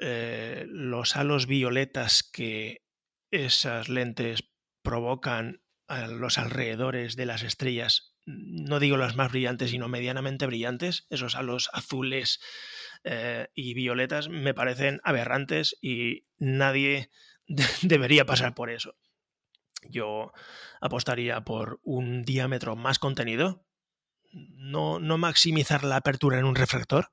[0.00, 2.82] eh, los halos violetas que
[3.30, 4.44] esas lentes
[4.88, 11.06] provocan a los alrededores de las estrellas, no digo las más brillantes, sino medianamente brillantes,
[11.10, 12.40] esos halos azules
[13.04, 17.10] eh, y violetas, me parecen aberrantes y nadie
[17.46, 18.96] de debería pasar por eso.
[19.90, 20.32] Yo
[20.80, 23.66] apostaría por un diámetro más contenido,
[24.32, 27.12] no, no maximizar la apertura en un refractor,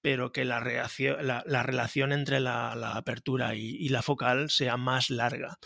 [0.00, 5.58] pero que la, relación entre la, apertura y, la focal sea más larga.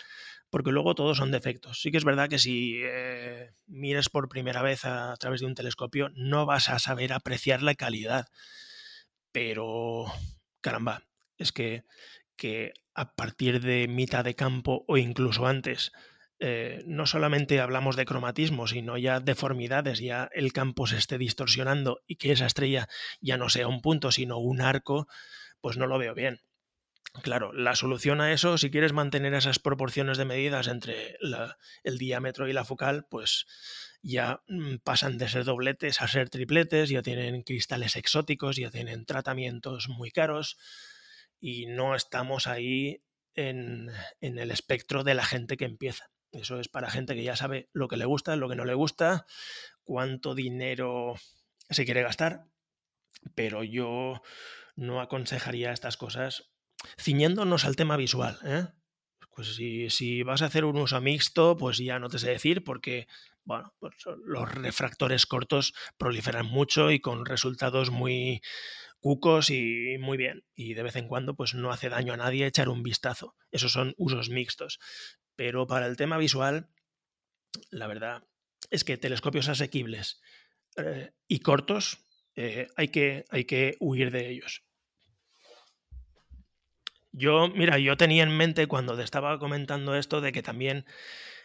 [0.54, 1.80] Porque luego todos son defectos.
[1.80, 5.56] Sí que es verdad que si eh, mires por primera vez a, través de un
[5.56, 8.28] telescopio, no vas a saber apreciar la calidad.
[9.32, 10.04] Pero,
[10.60, 11.02] caramba,
[11.38, 11.82] es que,
[12.36, 15.90] que a partir de mitad de campo o incluso antes,
[16.38, 22.00] eh, no solamente hablamos de cromatismo, sino ya deformidades, ya el campo se esté distorsionando
[22.06, 22.88] y que esa estrella
[23.20, 25.08] ya no sea un punto, sino un arco,
[25.60, 26.42] pues no lo veo bien.
[27.22, 31.16] Claro, la solución a eso, si quieres mantener esas proporciones de medidas entre
[31.84, 33.46] el diámetro y la focal, pues
[34.02, 39.06] ya mm, pasan de ser dobletes a ser tripletes, ya tienen cristales exóticos, ya tienen
[39.06, 40.58] tratamientos muy caros
[41.38, 43.02] y no estamos ahí
[43.36, 46.10] en el espectro de la gente que empieza.
[46.32, 48.74] Eso es para gente que ya sabe lo que le gusta, lo que no le
[48.74, 49.24] gusta,
[49.84, 51.14] cuánto dinero
[51.70, 52.46] se quiere gastar,
[53.34, 54.20] pero yo
[54.74, 56.53] no aconsejaría estas cosas
[56.98, 58.38] ciñéndonos al tema visual.
[58.44, 58.66] ¿eh?
[59.34, 62.62] Pues si, si, vas a hacer un uso mixto, pues ya no te sé decir,
[62.64, 63.06] porque
[63.44, 63.94] bueno, pues
[64.24, 68.40] los refractores cortos proliferan mucho y con resultados muy
[69.00, 70.44] cucos y muy bien.
[70.54, 73.36] Y de vez en cuando, pues no hace daño a nadie echar un vistazo.
[73.50, 74.78] Esos son usos mixtos.
[75.36, 76.70] Pero para el tema visual,
[77.70, 78.26] la verdad
[78.70, 80.22] es que telescopios asequibles
[80.76, 81.98] eh, y cortos
[82.34, 84.64] eh, hay, que, hay que huir de ellos.
[87.16, 90.84] Yo, mira, yo tenía en mente cuando te estaba comentando esto de que también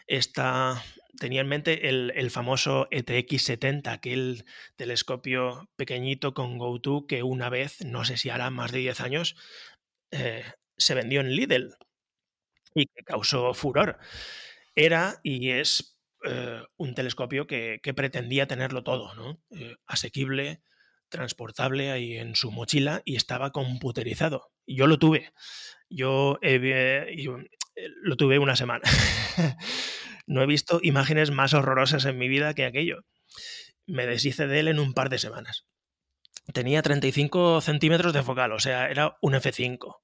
[0.08, 0.84] está,
[1.19, 4.45] tenía en mente el, famoso ETX-70, aquel
[4.77, 9.36] telescopio pequeñito con GoTo que una vez, no sé si hará más de 10 años,
[10.10, 10.43] eh,
[10.75, 11.75] se vendió en Lidl
[12.73, 13.99] y que causó furor.
[14.73, 19.39] Era y es eh, un telescopio que, pretendía tenerlo todo, ¿no?
[19.51, 20.62] Eh, asequible,
[21.10, 24.52] transportable ahí en su mochila y estaba computerizado.
[24.65, 25.34] Yo lo tuve.
[25.89, 26.39] Yo,
[28.02, 28.84] lo tuve una semana.
[30.28, 33.06] no he visto imágenes más horrorosas en mi vida que aquello.
[33.86, 35.65] Me deshice de él en un par de semanas.
[36.54, 39.98] Tenía 35 centímetros de focal, o sea, era un F5.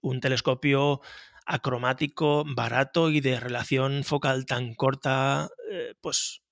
[0.00, 1.00] Un telescopio
[1.44, 6.42] acromático, barato y de relación focal tan corta, eh, pues,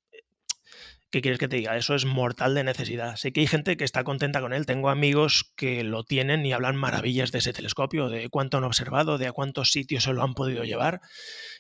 [1.10, 1.76] ¿qué quieres que te diga?
[1.76, 3.16] Eso es mortal de necesidad.
[3.16, 4.66] Sé que hay gente que está contenta con él.
[4.66, 9.18] Tengo amigos que lo tienen y hablan maravillas de ese telescopio, de cuánto han observado,
[9.18, 11.00] de a cuántos sitios se lo han podido llevar,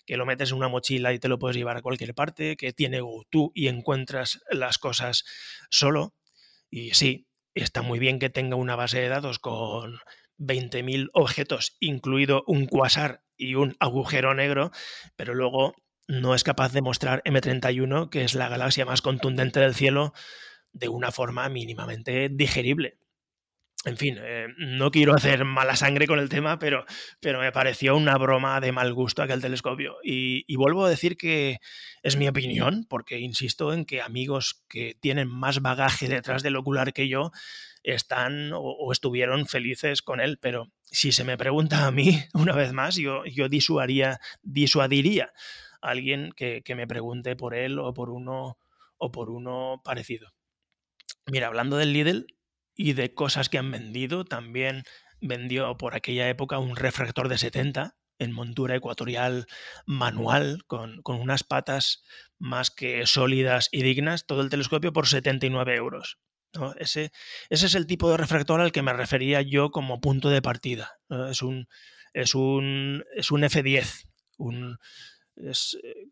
[0.04, 2.72] que lo metes en una mochila y te lo puedes llevar a cualquier parte, que
[2.72, 5.24] tiene tú y encuentras las cosas
[5.70, 6.14] solo.
[6.70, 9.98] Y sí, está muy bien que tenga una base de datos con
[10.38, 14.70] 20.000 objetos, incluido un quasar y un agujero negro,
[15.16, 15.74] pero luego
[16.08, 20.12] no es capaz de mostrar M31, que es la galaxia más contundente del cielo,
[20.72, 22.98] de una forma mínimamente digerible.
[23.84, 26.84] En fin, eh, no quiero hacer mala sangre con el tema, pero,
[27.20, 29.96] pero me pareció una broma de mal gusto aquel telescopio.
[30.02, 31.58] Y, vuelvo a decir que
[32.02, 36.92] es mi opinión, porque insisto en que amigos que tienen más bagaje detrás del ocular
[36.92, 37.30] que yo
[37.84, 42.72] están o, estuvieron felices con él, pero si se me pregunta a mí, una vez
[42.72, 45.32] más, yo, yo disuadiría, disuadiría
[45.90, 48.58] alguien que, me pregunte por él o por uno
[48.98, 50.32] o por uno parecido.
[51.26, 52.26] Mira, hablando del Lidl
[52.74, 54.84] y de cosas que han vendido, también
[55.20, 59.46] vendió por aquella época un refractor de 70 en montura ecuatorial
[59.84, 62.02] manual, con, con, unas patas
[62.38, 66.18] más que sólidas y dignas, todo el telescopio por 79 euros.
[66.78, 67.12] Ese,
[67.50, 70.98] ese, es el tipo de refractor al que me refería yo como punto de partida.
[71.30, 71.68] Es, un,
[72.14, 74.78] es, un, es un F10, un
[75.36, 76.06] es, eh,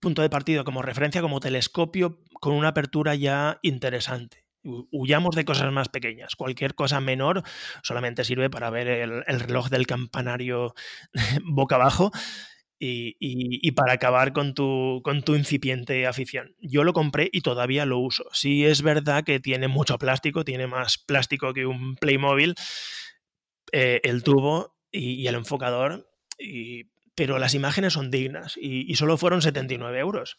[0.00, 4.44] punto de partida como referencia, como telescopio con una apertura ya interesante.
[4.64, 6.36] Huyamos de cosas más pequeñas.
[6.36, 7.42] Cualquier cosa menor
[7.82, 10.74] solamente sirve para ver el, el reloj del campanario
[11.44, 12.12] boca abajo
[12.84, 16.56] y, para acabar con tu, con tu incipiente afición.
[16.58, 18.24] Yo lo compré y todavía lo uso.
[18.32, 22.54] Sí es verdad que tiene mucho plástico, tiene más plástico que un Playmobil,
[23.72, 26.08] eh, el tubo y, el enfocador,
[27.14, 30.38] pero las imágenes son dignas y, solo fueron 79 euros.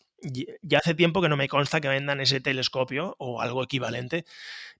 [0.61, 4.25] Ya hace tiempo que no me consta que vendan ese telescopio o algo equivalente,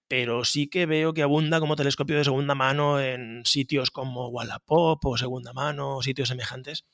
[0.08, 5.04] pero sí que veo que abunda como telescopio de segunda mano en sitios como Wallapop
[5.04, 6.84] o segunda mano o sitios semejantes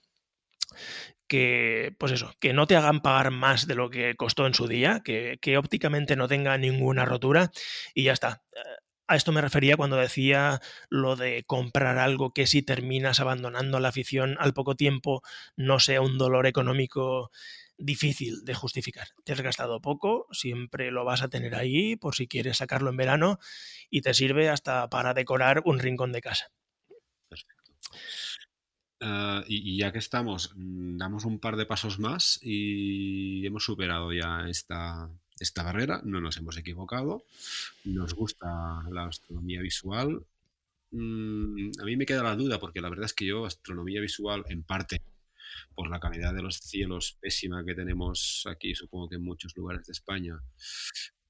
[1.31, 4.67] que, pues eso, que no te hagan pagar más de lo que costó en su
[4.67, 7.53] día, que, ópticamente no tenga ninguna rotura
[7.95, 8.43] y ya está.
[9.11, 13.89] A esto me refería cuando decía lo de comprar algo que si terminas abandonando la
[13.89, 15.23] afición al poco tiempo
[15.57, 17.33] no sea un dolor económico
[17.77, 19.09] difícil de justificar.
[19.25, 22.99] Te has gastado poco, siempre lo vas a tener ahí por si quieres sacarlo en
[22.99, 23.41] verano
[23.91, 26.53] y te sirve hasta para decorar un rincón de casa.
[27.29, 27.73] Perfecto.
[29.01, 34.13] Ah, y, ya que estamos, mm, damos un par de pasos más y hemos superado
[34.13, 35.11] ya esta,
[35.41, 37.25] esta barrera, no nos hemos equivocado,
[37.85, 38.47] nos gusta
[38.91, 40.23] la astronomía visual.
[40.93, 44.45] Mm, a mí me queda la duda porque la verdad es que yo astronomía visual
[44.49, 45.01] en parte
[45.75, 49.87] por la calidad de los cielos pésima que tenemos aquí, supongo que en muchos lugares
[49.87, 50.39] de España,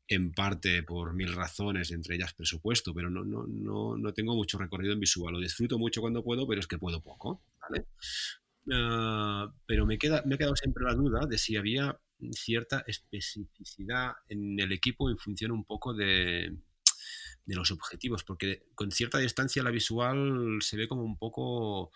[0.09, 4.59] en parte por mil razones, entre ellas presupuesto, pero no, no, no, no tengo mucho
[4.59, 5.35] recorrido en visual.
[5.35, 7.41] Lo disfruto mucho cuando puedo, pero es que puedo poco.
[7.61, 7.87] ¿vale?
[8.73, 11.97] Ah, pero me, queda, me ha quedado siempre la duda de si había
[12.33, 16.57] cierta especificidad en el equipo en función un poco de,
[17.45, 21.91] de los objetivos, porque con cierta distancia la visual se ve como un poco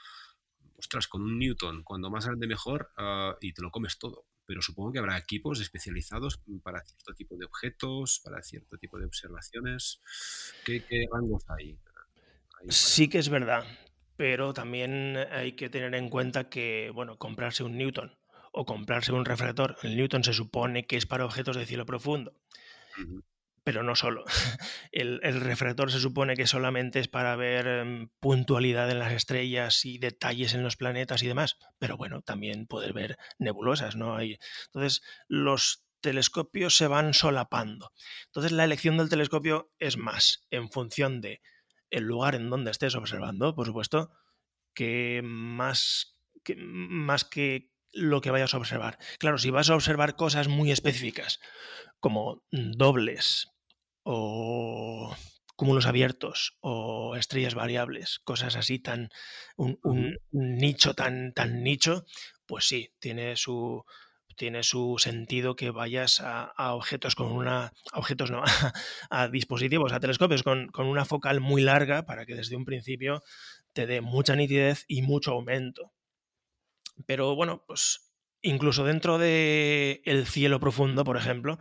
[0.77, 4.27] ostras, con un Newton, cuando más grande mejor, ah, y te lo comes todo.
[4.47, 9.07] Pero supongo que habrá equipos especializados para cierto tipo de objetos, para cierto tipo de
[9.07, 10.01] observaciones.
[10.65, 11.79] ¿Qué, rangos hay?
[12.69, 13.65] sí que es verdad,
[14.17, 18.15] pero también hay que tener en cuenta que, bueno, comprarse un Newton
[18.55, 22.33] o comprarse un refractor, el Newton se supone que es para objetos de cielo profundo
[23.65, 24.25] pero no solo.
[24.93, 29.99] El, refractor se supone que solamente es para ver em, puntualidad en las estrellas y
[29.99, 34.17] detalles en los planetas y demás, pero bueno, también poder ver nebulosas, ¿no?
[34.17, 37.93] Hay, entonces, los telescopios se van solapando.
[38.27, 41.41] Entonces, la elección del telescopio es más en función de
[41.91, 44.13] el lugar en donde estés observando, por supuesto,
[44.75, 48.99] que más que, más que lo que vayas a observar.
[49.19, 51.41] Claro, si vas a observar cosas muy específicas,
[52.01, 53.49] como dobles,
[54.05, 55.17] o
[55.57, 59.09] cúmulos abiertos o estrellas variables, cosas así tan
[59.57, 59.79] un,
[60.31, 62.05] nicho tan tan nicho,
[62.47, 63.85] pues sí, tiene su
[64.37, 68.43] tiene su sentido que vayas a, objetos con una objetos no
[69.11, 73.23] a, dispositivos a telescopios con, con, una focal muy larga para que desde un principio
[73.73, 75.93] te dé mucha nitidez y mucho aumento
[77.07, 78.15] pero bueno pues
[78.45, 81.59] incluso dentro del el cielo profundo, por ejemplo,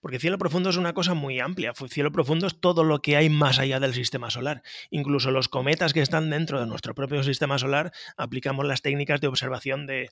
[0.00, 1.74] porque cielo profundo es una cosa muy amplia.
[1.88, 4.62] Cielo profundo es todo lo que hay más allá del sistema solar.
[4.90, 9.28] Incluso los cometas que están dentro de nuestro propio sistema solar, aplicamos las técnicas de
[9.28, 10.10] observación de,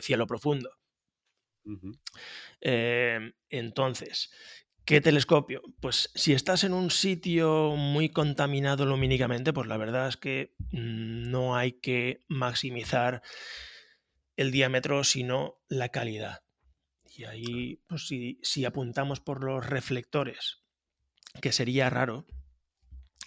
[0.00, 0.70] cielo profundo.
[2.62, 4.30] Eh, entonces,
[4.90, 5.62] ¿qué telescopio?
[5.80, 11.30] Pues si estás en un sitio muy contaminado lumínicamente, pues la verdad es que mm,
[11.30, 13.22] no hay que maximizar
[14.34, 16.42] el diámetro, sino la calidad.
[17.04, 20.64] Y ahí, pues si, apuntamos por los reflectores,
[21.40, 22.26] que sería raro,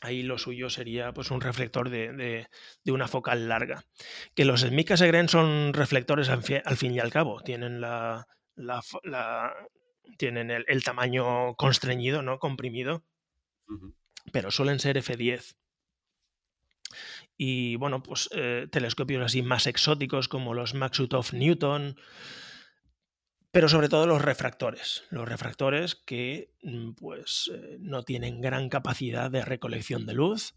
[0.01, 2.45] ahí lo suyo sería pues un reflector de,
[2.87, 3.85] una focal larga.
[4.35, 8.27] Que los Smica Segren son reflectores al, fin y al cabo, tienen la,
[10.17, 12.39] tienen el, tamaño constreñido, ¿no?
[12.39, 13.03] comprimido,
[14.31, 15.55] pero suelen ser F10
[17.37, 21.97] y bueno, pues eh, telescopios así más exóticos como los Maxutov Newton,
[23.51, 29.31] pero sobre todo los refractores, los refractores que mm, pues eh, no tienen gran capacidad
[29.31, 30.55] de recolección de luz,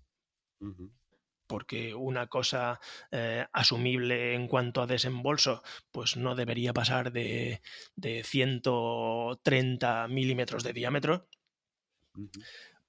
[1.46, 2.80] porque una cosa
[3.10, 7.62] eh, asumible en cuanto a desembolso, pues no debería pasar de,
[7.94, 11.28] de 130 milímetros de diámetro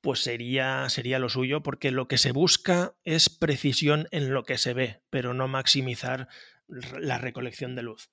[0.02, 4.58] pues sería, sería lo suyo, porque lo que se busca es precisión en lo que
[4.58, 6.28] se ve, pero no maximizar
[6.68, 8.10] la recolección de luz.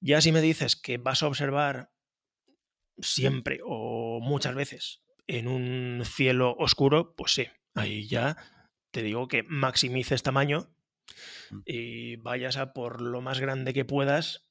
[0.00, 1.90] Ya si me dices que vas a observar
[2.98, 8.36] siempre o muchas veces en un cielo oscuro, pues sí, ahí ya
[8.98, 10.68] te digo que maximices tamaño
[11.50, 11.60] mm.
[11.64, 14.48] y vayas a por lo más grande que puedas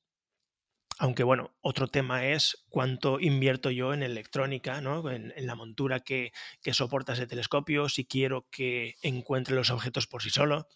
[0.99, 5.11] aunque bueno, otro tema es cuánto invierto yo en electrónica, ¿no?
[5.11, 6.31] en, la montura que,
[6.71, 10.67] soporta ese telescopio, si quiero que encuentre los objetos por sí solo.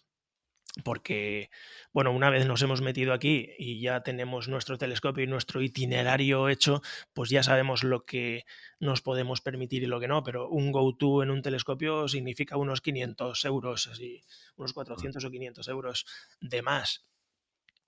[0.84, 1.50] Porque,
[1.92, 6.48] bueno, una vez nos hemos metido aquí y ya tenemos nuestro telescopio y nuestro itinerario
[6.48, 6.80] hecho,
[7.12, 8.46] pues ya sabemos lo que
[8.80, 12.80] nos podemos permitir y lo que no, pero un go-to en un telescopio significa unos
[12.80, 14.24] 500 euros, así,
[14.56, 16.06] unos 400 o 500 euros
[16.40, 17.04] de más.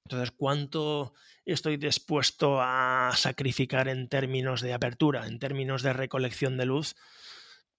[0.04, 1.14] Entonces, ¿cuánto
[1.46, 6.96] estoy dispuesto a sacrificar en términos de apertura, en términos de recolección de luz,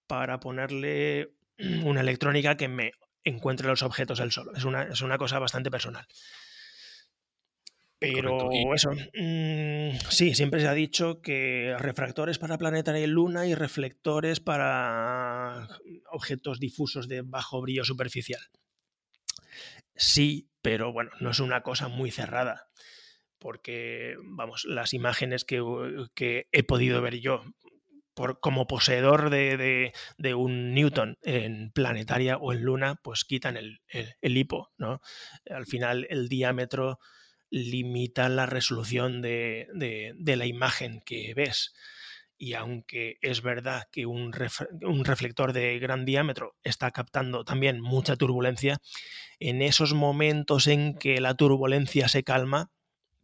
[0.08, 1.30] para ponerle
[1.84, 2.90] una electrónica que me
[3.28, 4.54] encuentre los objetos él solo?
[4.54, 6.06] Es una, es una cosa bastante personal.
[7.98, 13.54] Pero eso, mm, sí, siempre se ha dicho que refractores para planetaria y luna y
[13.54, 15.66] reflectores para
[16.10, 18.40] objetos difusos de bajo brillo superficial.
[19.94, 22.68] Sí, pero bueno, no es una cosa muy cerrada,
[23.38, 25.62] porque, vamos, las imágenes que,
[26.14, 27.44] que he podido ver yo
[28.16, 33.82] por, como poseedor de, de, un Newton en planetaria o en luna, pues quitan el,
[33.88, 35.00] el hipo, ¿no?
[35.48, 36.98] Al final el diámetro
[37.50, 39.68] limita la resolución de,
[40.24, 41.74] la imagen que ves.
[42.38, 48.78] Y aunque es verdad que un, reflector de gran diámetro está captando también mucha turbulencia,
[49.38, 52.70] en esos momentos en que la turbulencia se calma,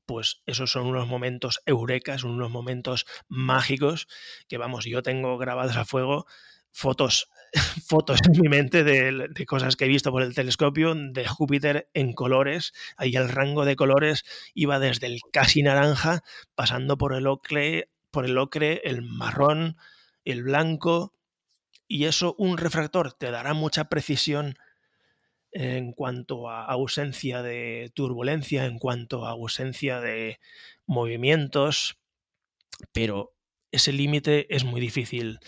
[0.07, 4.09] pues esos son unos momentos eurecas, unos momentos mágicos
[4.49, 6.27] que vamos, yo tengo grabadas a fuego
[6.73, 7.29] fotos
[7.87, 12.13] fotos en mi mente de, cosas que he visto por el telescopio de Júpiter en
[12.15, 12.73] colores.
[12.97, 14.25] Ahí el rango de colores
[14.55, 16.23] iba desde el casi naranja,
[16.55, 19.77] pasando por el ocre, por el ocre, el marrón,
[20.25, 21.15] el blanco.
[21.87, 24.57] Y eso un refractor te dará mucha precisión
[25.53, 30.41] en cuanto a ausencia de turbulencia, en cuanto a ausencia de
[30.87, 31.99] movimientos,
[32.93, 33.35] pero
[33.71, 35.39] ese límite es muy difícil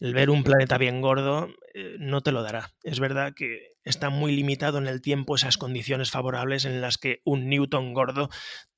[0.00, 2.72] el ver un planeta bien gordo eh, no te lo dará.
[2.82, 7.20] Es verdad que está muy limitado en el tiempo esas condiciones favorables en las que
[7.24, 8.30] un Newton gordo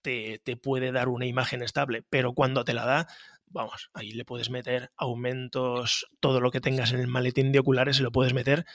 [0.02, 3.06] te, puede dar una imagen estable, pero cuando te la da,
[3.46, 7.96] vamos, ahí le puedes meter aumentos, todo lo que tengas en el maletín de oculares
[7.96, 8.66] se lo puedes meter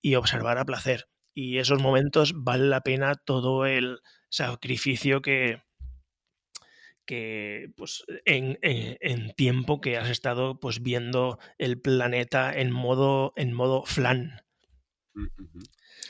[0.00, 1.08] y observar a placer.
[1.40, 5.62] Y esos momentos vale la pena todo el sacrificio que,
[7.06, 13.52] que pues, en, en, tiempo que has estado pues, viendo el planeta en modo, en
[13.52, 14.42] modo flan.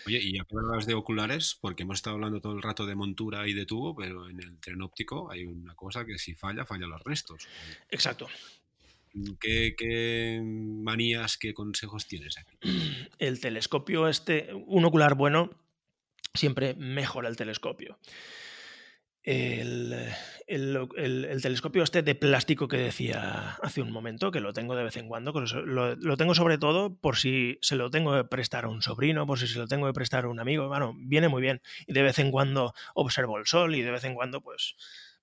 [0.07, 3.53] Oye, y hablabas de oculares, porque hemos estado hablando todo el rato de montura y
[3.53, 7.05] de tubo, pero en el tren óptico hay una cosa que si falla, falla los
[7.05, 7.47] restos.
[7.91, 8.29] Exacto.
[9.41, 12.59] ¿Qué, ¿Qué, manías, qué consejos tienes aquí?
[13.19, 15.51] El telescopio este, un ocular bueno,
[16.35, 17.99] siempre mejora el telescopio
[19.29, 24.97] el, telescopio este de plástico que decía hace un momento, que lo tengo de vez
[24.97, 28.81] en cuando, lo, tengo sobre todo por si se lo tengo que prestar a un
[28.81, 31.61] sobrino, por si se lo tengo que prestar a un amigo, bueno, viene muy bien.
[31.87, 34.77] Y de vez en cuando observo el sol y de vez en cuando pues,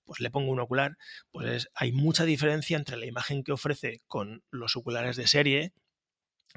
[0.06, 0.96] pues le pongo un ocular.
[1.30, 5.72] Pues hay mucha diferencia entre la imagen que ofrece con los oculares de serie,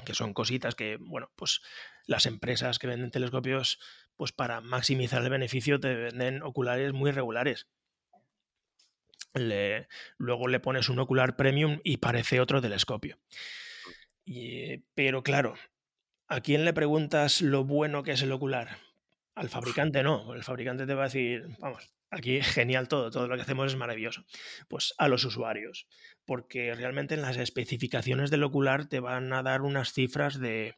[0.06, 1.60] que son cositas que, bueno, pues
[2.06, 3.78] las empresas que venden telescopios
[4.16, 7.66] pues para maximizar el beneficio te venden oculares muy regulares.
[10.18, 13.18] luego le pones un ocular premium y parece otro telescopio.
[14.94, 15.54] pero claro,
[16.28, 18.78] ¿a quién le preguntas lo bueno que es el ocular?
[19.40, 23.36] Al fabricante no, el fabricante te va a decir, vamos, aquí genial todo, todo lo
[23.36, 24.22] que hacemos es maravilloso.
[24.68, 25.86] Pues a los usuarios,
[26.26, 30.74] porque realmente en las especificaciones del ocular te van a dar unas cifras de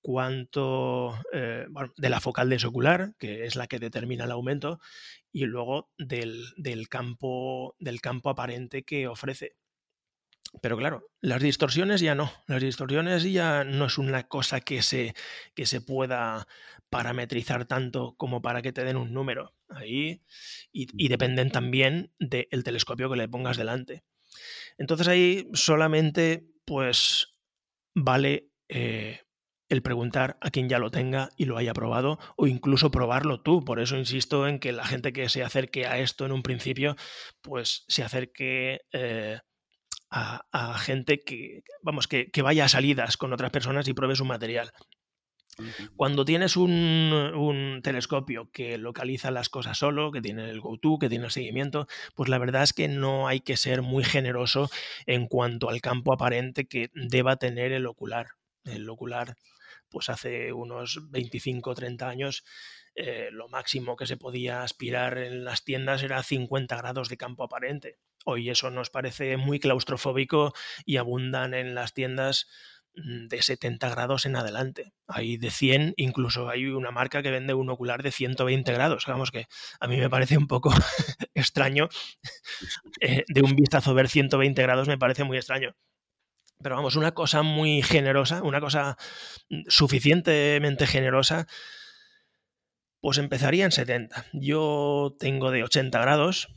[0.00, 4.80] cuánto eh, de la focal desocular, que es la que determina el aumento,
[5.30, 9.54] y luego del, campo, del campo aparente que ofrece.
[10.60, 12.30] Pero claro, las distorsiones ya no.
[12.46, 15.14] Las distorsiones ya no es una cosa que se,
[15.54, 16.46] que se pueda
[16.90, 19.54] parametrizar tanto como para que te den un número.
[19.68, 20.22] Ahí.
[20.70, 24.04] Y, dependen también del telescopio que le pongas delante.
[24.76, 27.34] Entonces ahí solamente pues
[27.94, 29.20] vale eh,
[29.68, 33.64] el preguntar a quien ya lo tenga y lo haya probado o incluso probarlo tú.
[33.64, 36.94] Por eso insisto en que la gente que se acerque a esto en un principio,
[37.40, 39.38] pues se acerque eh,
[40.12, 44.72] a, gente que, vamos, que, vaya a salidas con otras personas y pruebe su material.
[45.96, 46.70] Cuando tienes un,
[47.34, 51.86] un, telescopio que localiza las cosas solo, que tiene el go-to, que tiene el seguimiento,
[52.14, 54.70] pues la verdad es que no hay que ser muy generoso
[55.06, 58.28] en cuanto al campo aparente que deba tener el ocular.
[58.64, 59.36] El ocular
[59.90, 62.44] pues hace unos 25 o 30 años
[62.94, 67.44] eh, lo máximo que se podía aspirar en las tiendas era 50 grados de campo
[67.44, 67.98] aparente.
[68.24, 70.52] Hoy eso nos parece muy claustrofóbico
[70.84, 72.48] y abundan en las tiendas
[72.94, 74.92] mm, de 70 grados en adelante.
[75.06, 79.06] Hay de 100, incluso hay una marca que vende un ocular de 120 grados.
[79.06, 79.46] Vamos que
[79.80, 80.72] a mí me parece un poco
[81.34, 81.88] extraño.
[83.00, 85.74] Eh, de un vistazo ver 120 grados me parece muy extraño.
[86.62, 88.96] Pero vamos, una cosa muy generosa, una cosa
[89.50, 91.46] mm, suficientemente generosa,
[93.00, 94.26] pues empezaría en 70.
[94.32, 96.48] Yo tengo de 80 grados,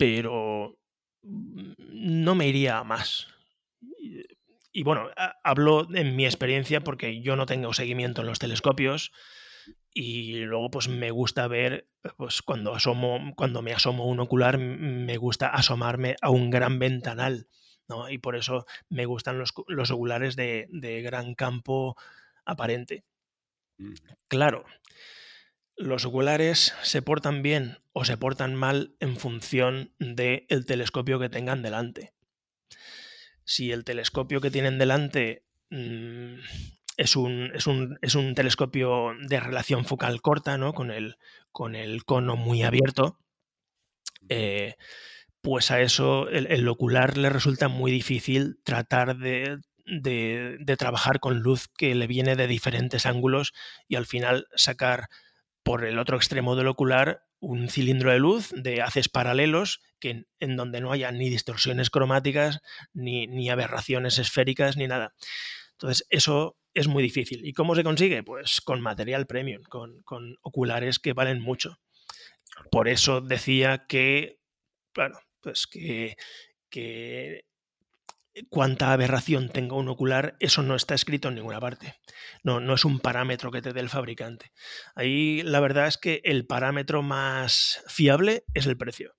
[0.00, 0.78] pero
[1.22, 3.28] mm, no me iría a más.
[4.72, 5.10] Y bueno,
[5.44, 9.12] hablo en mi experiencia porque yo no tengo seguimiento en los telescopios.
[9.92, 15.18] Y luego, pues me gusta ver, pues cuando asomo, cuando me asomo un ocular, me
[15.18, 17.48] gusta asomarme a un gran ventanal.
[17.86, 18.08] ¿no?
[18.08, 21.96] Y por eso me gustan los, los oculares de, de gran campo
[22.46, 23.04] aparente.
[24.28, 24.64] Claro,
[25.80, 31.62] los oculares se portan bien o se portan mal en función del telescopio que tengan
[31.62, 32.12] delante.
[33.44, 36.34] Si el telescopio que tienen delante mm,
[36.96, 37.66] es, un, es,
[38.14, 40.74] un, telescopio de relación focal corta, ¿no?
[40.74, 41.16] con, el,
[41.50, 43.18] con el cono muy abierto,
[44.28, 44.76] eh,
[45.40, 51.68] pues a eso el, ocular le resulta muy difícil tratar de, de, trabajar con luz
[51.68, 53.54] que le viene de diferentes ángulos
[53.88, 55.08] y al final sacar
[55.62, 60.56] por el otro extremo del ocular un cilindro de luz de haces paralelos que, en
[60.56, 62.60] donde no haya ni distorsiones cromáticas,
[62.92, 65.14] ni, ni aberraciones esféricas, ni nada.
[65.72, 67.46] Entonces, eso es muy difícil.
[67.46, 68.22] ¿Y cómo se consigue?
[68.22, 71.78] Pues con material premium, con, con oculares que valen mucho.
[72.70, 74.38] Por eso decía que,
[74.92, 76.16] claro, pues que,
[76.68, 77.46] que
[78.48, 81.94] cuánta aberración tenga un ocular, eso no está escrito en ninguna parte.
[82.42, 84.52] No, no es un parámetro que te dé el fabricante.
[84.94, 89.14] Ahí la verdad es que el parámetro más fiable es el precio.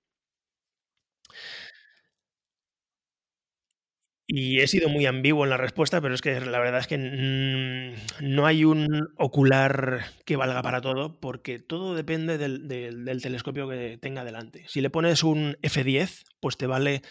[4.34, 6.96] Y he sido muy ambiguo en la respuesta, pero es que la verdad es que
[6.96, 13.98] no hay un ocular que valga para todo, porque todo depende del, del telescopio que
[14.00, 14.64] tenga delante.
[14.68, 17.02] Si le pones un F10, pues te vale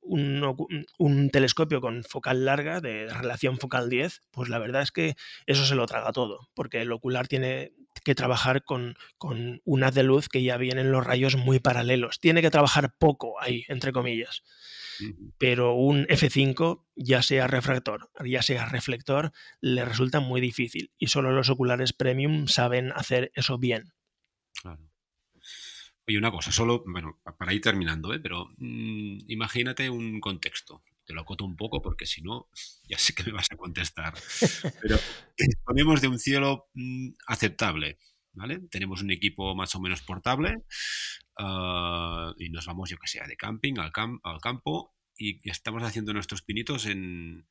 [0.00, 5.16] un, telescopio con focal larga, de relación focal 10, pues la verdad es que
[5.46, 7.72] eso se lo traga todo, porque el ocular tiene
[8.04, 12.20] que trabajar con, con un haz de luz que ya vienen los rayos muy paralelos.
[12.20, 14.42] Tiene que trabajar poco ahí, entre comillas.
[15.38, 21.32] Pero un F5, ya sea refractor, ya sea reflector, le resulta muy difícil y solo
[21.32, 23.92] los oculares premium saben hacer eso bien.
[24.60, 24.91] Claro.
[26.08, 28.18] Oye, una cosa, solo, bueno, para ir terminando, ¿eh?
[28.18, 30.82] pero mm, imagínate un contexto.
[31.04, 32.48] Te lo acoto un poco porque si no,
[32.88, 34.14] ya sé que me vas a contestar.
[34.80, 34.98] Pero
[35.36, 37.98] disponemos de un cielo mm, aceptable,
[38.32, 38.60] ¿vale?
[38.70, 40.62] Tenemos un equipo más o menos portable
[41.38, 46.42] ah, y nos vamos, yo que sé, de camping al, campo y estamos haciendo nuestros
[46.42, 47.46] pinitos en,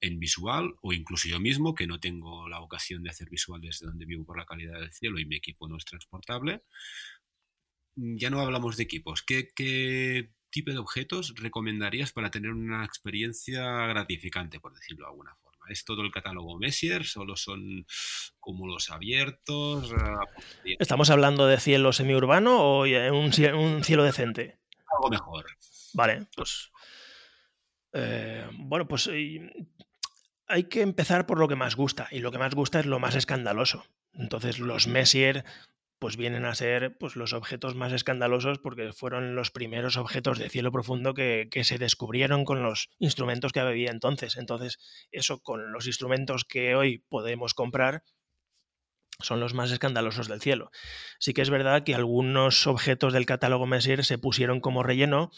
[0.00, 3.86] en visual o incluso yo mismo, que no tengo la ocasión de hacer visual desde
[3.86, 6.62] donde vivo por la calidad del cielo y mi equipo no es transportable,
[8.00, 9.22] ya no hablamos de equipos.
[9.22, 15.66] ¿Qué, tipo de objetos recomendarías para tener una experiencia gratificante, por decirlo de alguna forma?
[15.68, 17.04] ¿Es todo el catálogo Messier?
[17.04, 17.86] ¿Solo son
[18.40, 19.92] cúmulos abiertos?
[20.64, 24.58] ¿Estamos hablando de cielo semiurbano o un, un cielo decente?
[24.92, 25.46] Algo mejor.
[25.94, 26.70] Vale, pues.
[27.92, 29.08] Eh, bueno, pues
[30.50, 32.08] hay que empezar por lo que más gusta.
[32.10, 33.84] Y lo que más gusta es lo más escandaloso.
[34.14, 35.44] Entonces, los Messier
[36.00, 40.48] pues vienen a ser pues, los objetos más escandalosos porque fueron los primeros objetos de
[40.48, 44.38] cielo profundo que, se descubrieron con los instrumentos que había entonces.
[44.38, 44.78] Entonces,
[45.12, 48.02] eso con los instrumentos que hoy podemos comprar
[49.18, 50.70] son los más escandalosos del cielo.
[51.18, 55.30] Sí que es verdad que algunos objetos del catálogo Messier se pusieron como relleno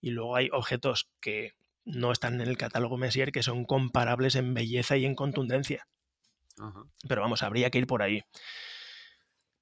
[0.00, 1.54] y luego hay objetos que
[1.84, 5.88] no están en el catálogo Messier que son comparables en belleza y en contundencia.
[7.08, 8.22] Pero vamos, habría que ir por ahí.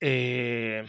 [0.04, 0.84] Eh,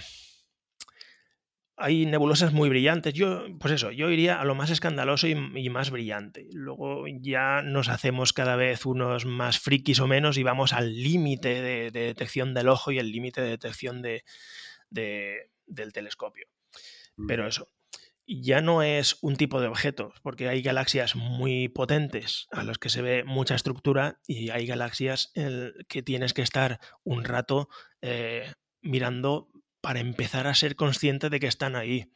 [1.77, 3.13] hay nebulosas muy brillantes.
[3.13, 5.35] Yo, pues eso, yo iría a lo más escandaloso y,
[5.69, 6.47] más brillante.
[6.51, 11.61] Luego ya nos hacemos cada vez unos más frikis o menos y vamos al límite
[11.61, 14.23] de, detección del ojo y el límite de detección de,
[14.89, 16.47] del telescopio.
[17.15, 17.27] Mm.
[17.27, 17.69] Pero eso,
[18.25, 22.89] ya no es un tipo de objeto, porque hay galaxias muy potentes a las que
[22.89, 27.67] se ve mucha estructura y hay galaxias en que tienes que estar un rato
[28.01, 28.51] eh,
[28.83, 29.49] mirando
[29.81, 32.13] para empezar a ser consciente de que están ahí.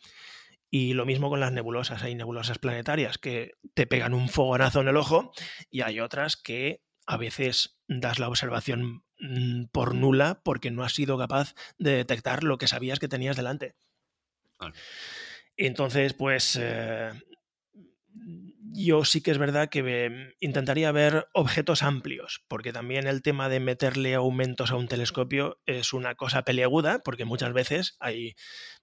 [0.69, 2.03] Y lo mismo con las nebulosas.
[2.03, 5.31] Hay nebulosas planetarias que te pegan un fogonazo en el ojo
[5.71, 10.93] y hay otras que a veces das la observación mm, por nula porque no has
[10.93, 13.75] sido capaz de detectar lo que sabías que tenías delante.
[15.55, 17.11] Entonces, pues eh,
[18.73, 23.59] yo sí que es verdad que intentaría ver objetos amplios, porque también el tema de
[23.59, 28.35] meterle aumentos a un telescopio es una cosa peleaguda, porque muchas veces hay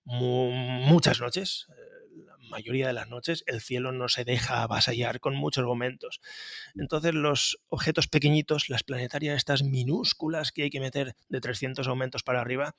[0.05, 5.35] muchas noches, eh, la mayoría de las noches, el cielo no se deja avasallar con
[5.35, 6.21] muchos aumentos.
[6.75, 12.23] Entonces los objetos pequeñitos, las planetarias estas minúsculas que hay que meter de 300 aumentos
[12.23, 12.75] para arriba,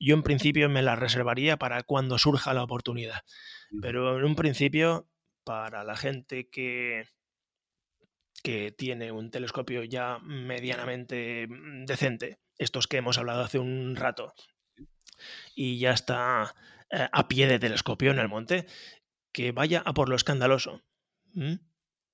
[0.00, 3.22] yo en principio me las reservaría para cuando surja la oportunidad.
[3.80, 5.08] Pero en un principio
[5.44, 7.06] para la gente que,
[8.42, 14.32] que tiene un telescopio ya medianamente mm, decente estos que hemos hablado hace un rato,
[15.54, 16.54] y ya está
[16.90, 18.66] eh, a pie de telescopio en el monte,
[19.32, 20.82] que vaya a por lo escandaloso.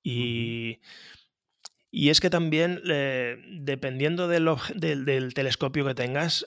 [0.03, 0.81] Y,
[1.91, 6.47] y, es que también, eh, dependiendo del, del, telescopio que tengas,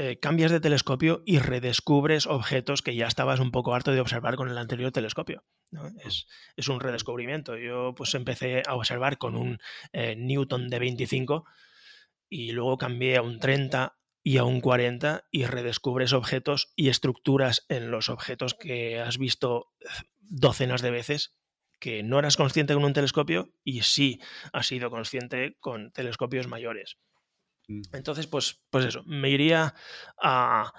[0.00, 4.36] eh, cambias de telescopio y redescubres objetos que ya estabas un poco harto de observar
[4.36, 5.44] con el anterior telescopio.
[6.04, 6.26] Es,
[6.56, 7.58] es, un redescubrimiento.
[7.58, 9.58] Yo pues empecé a observar con un
[9.92, 11.44] Newton de 25
[12.30, 17.66] y luego cambié a un 30 y a un 40 y redescubres objetos y estructuras
[17.68, 19.72] en los objetos que has visto
[20.20, 21.34] docenas de veces
[21.78, 24.20] que no eras consciente con un telescopio y sí
[24.52, 26.98] has sido consciente con telescopios mayores.
[27.68, 27.82] Mm.
[27.92, 29.74] Entonces, pues, pues eso, me iría
[30.20, 30.72] a,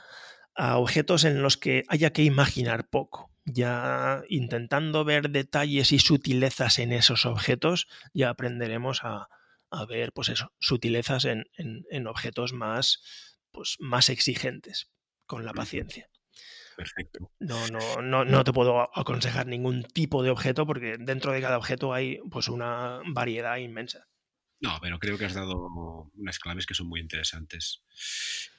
[0.55, 3.31] a objetos en los que haya que imaginar poco.
[3.45, 9.29] Ya intentando ver detalles y sutilezas en esos objetos, ya aprenderemos a,
[9.71, 13.01] a ver, pues eso, sutilezas en, en objetos más,
[13.51, 14.91] pues, más exigentes
[15.25, 16.09] con la paciencia.
[16.75, 17.31] Perfecto.
[17.39, 21.57] No, no, no, no te puedo aconsejar ningún tipo de objeto porque dentro de cada
[21.57, 24.07] objeto hay pues una variedad inmensa.
[24.61, 27.83] No, pero creo que has dado unas claves que son muy interesantes.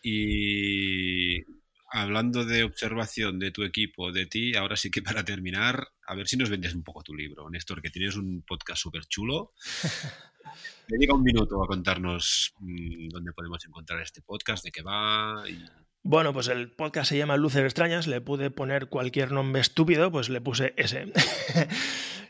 [0.02, 1.44] Y
[1.90, 6.28] hablando de observación de tu equipo, de ti, ahora sí que para terminar, a ver
[6.28, 9.52] si nos vendes un poco tu libro, Néstor, que tienes un podcast súper chulo.
[10.88, 15.44] Dedica un minuto a contarnos mm, dónde podemos encontrar este podcast, de qué va.
[16.02, 20.30] Bueno, pues el podcast se llama Luces Extrañas, le pude poner cualquier nombre estúpido, pues
[20.30, 21.12] le puse ese.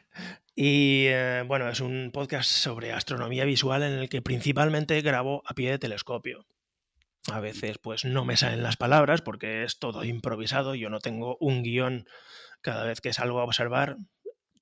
[0.63, 5.55] y eh, bueno, es un podcast sobre astronomía visual en el que principalmente grabo a
[5.55, 6.45] pie de telescopio.
[7.33, 11.39] A veces pues no me salen las palabras porque es todo improvisado, yo no tengo
[11.41, 12.05] un guion
[12.61, 13.97] cada vez que salgo a observar.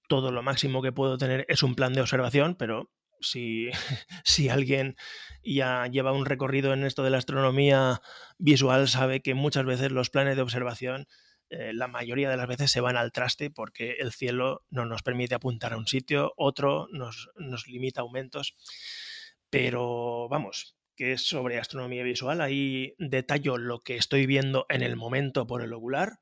[0.09, 3.68] Todo lo máximo que puedo tener es un plan de observación, pero si,
[4.24, 4.94] si, alguien
[5.42, 8.03] ya lleva un recorrido en esto de la astronomía
[8.38, 11.09] visual, sabe que muchas veces los planes de observación,
[11.51, 15.03] eh, la mayoría de las veces se van al traste porque el cielo no nos
[15.03, 18.55] permite apuntar a un sitio, otro nos, nos limita aumentos.
[19.51, 24.96] Pero vamos, que es sobre astronomía visual, ahí detallo lo que estoy viendo en el
[24.96, 26.18] momento por el ocular,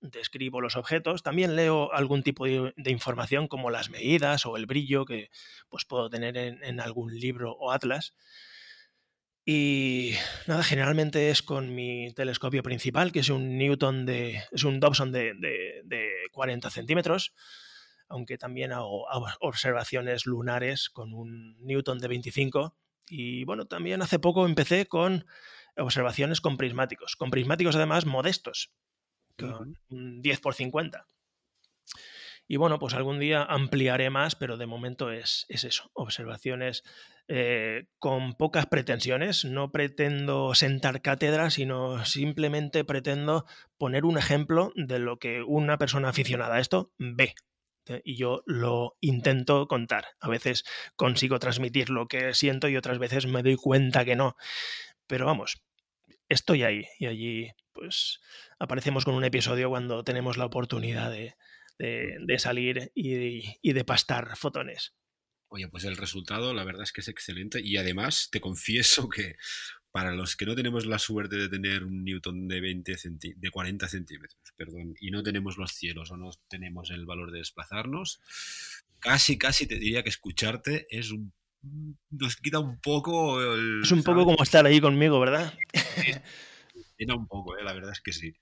[0.00, 5.04] describo los objetos, también leo algún tipo de, información como las medidas o el brillo
[5.04, 5.30] que
[5.68, 8.14] pues, puedo tener en, algún libro o atlas.
[9.52, 10.12] Y
[10.46, 14.44] nada, generalmente es con mi telescopio principal, que es un Newton de.
[14.52, 17.34] es un Dobson de, de 40 centímetros,
[18.08, 19.08] aunque también hago
[19.40, 22.76] observaciones lunares con un Newton de 25.
[23.08, 25.26] Y bueno, también hace poco empecé con
[25.76, 28.70] observaciones con prismáticos, con prismáticos además modestos,
[29.88, 31.08] 10 por 50.
[32.52, 36.82] Y bueno, pues algún día ampliaré más, pero de momento es, eso, observaciones
[37.32, 39.44] eh, con pocas pretensiones.
[39.44, 43.46] No pretendo sentar cátedra, sino simplemente pretendo
[43.78, 47.36] poner un ejemplo de lo que una persona aficionada a esto ve.
[47.86, 48.02] ¿eh?
[48.04, 50.06] Y yo lo intento contar.
[50.18, 50.64] A veces
[50.96, 54.34] consigo transmitir lo que siento y otras veces me doy cuenta que no.
[55.06, 55.62] Pero vamos,
[56.28, 58.20] estoy ahí y allí pues
[58.58, 64.96] aparecemos con un episodio cuando tenemos la oportunidad de, salir y, de pastar fotones.
[65.52, 69.36] Oye, pues el resultado la verdad es que es excelente y además te confieso que
[69.90, 72.96] para los que no tenemos la suerte de tener un Newton de 20
[73.36, 77.38] de 40 centímetros, perdón, y no tenemos los cielos o no tenemos el valor de
[77.38, 78.20] desplazarnos,
[79.00, 81.32] casi, casi te diría que escucharte es un
[82.10, 83.42] nos quita un poco
[83.82, 85.52] Es un poco como estar ahí conmigo, ¿verdad?
[86.96, 87.62] llena un poco, ¿eh?
[87.62, 88.32] la verdad es que sí.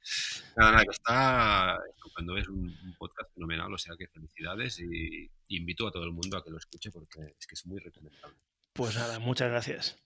[0.56, 1.78] Nada, nada, que está
[2.14, 6.36] cuando es un, podcast fenomenal, o sea que felicidades y, invito a todo el mundo
[6.36, 8.36] a que lo escuche porque es que es muy recomendable.
[8.72, 10.00] Pues nada, muchas gracias.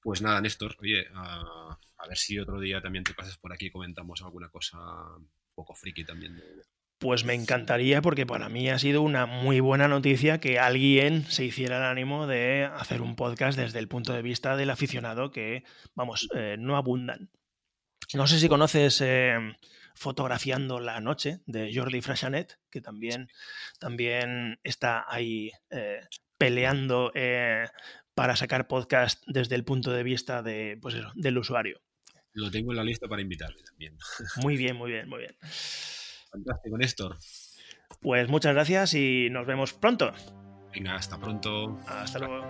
[0.00, 1.76] Pues nada, Néstor, oye, a,
[2.08, 4.78] ver si otro día también te pasas por aquí y comentamos alguna cosa
[5.16, 6.40] un poco friki también.
[6.98, 11.44] Pues me encantaría porque para mí ha sido una muy buena noticia que alguien se
[11.44, 15.64] hiciera el ánimo de hacer un podcast desde el punto de vista del aficionado que,
[15.94, 17.30] vamos, eh, no abundan.
[18.14, 19.54] No sé si conoces em,
[19.98, 23.28] Fotografiando la Noche de Jordi Frashanet, que también,
[23.80, 26.00] también está ahí eh,
[26.38, 27.66] peleando eh,
[28.14, 31.80] para sacar podcast desde el punto de vista de, pues del usuario.
[32.32, 33.98] Lo tengo en la lista para invitarle también.
[34.42, 35.36] Muy bien, muy bien, muy bien.
[36.30, 37.16] Fantástico, Néstor.
[38.00, 40.12] Pues muchas gracias y nos vemos pronto.
[40.72, 41.76] Venga, hasta pronto.
[41.88, 42.44] Hasta luego.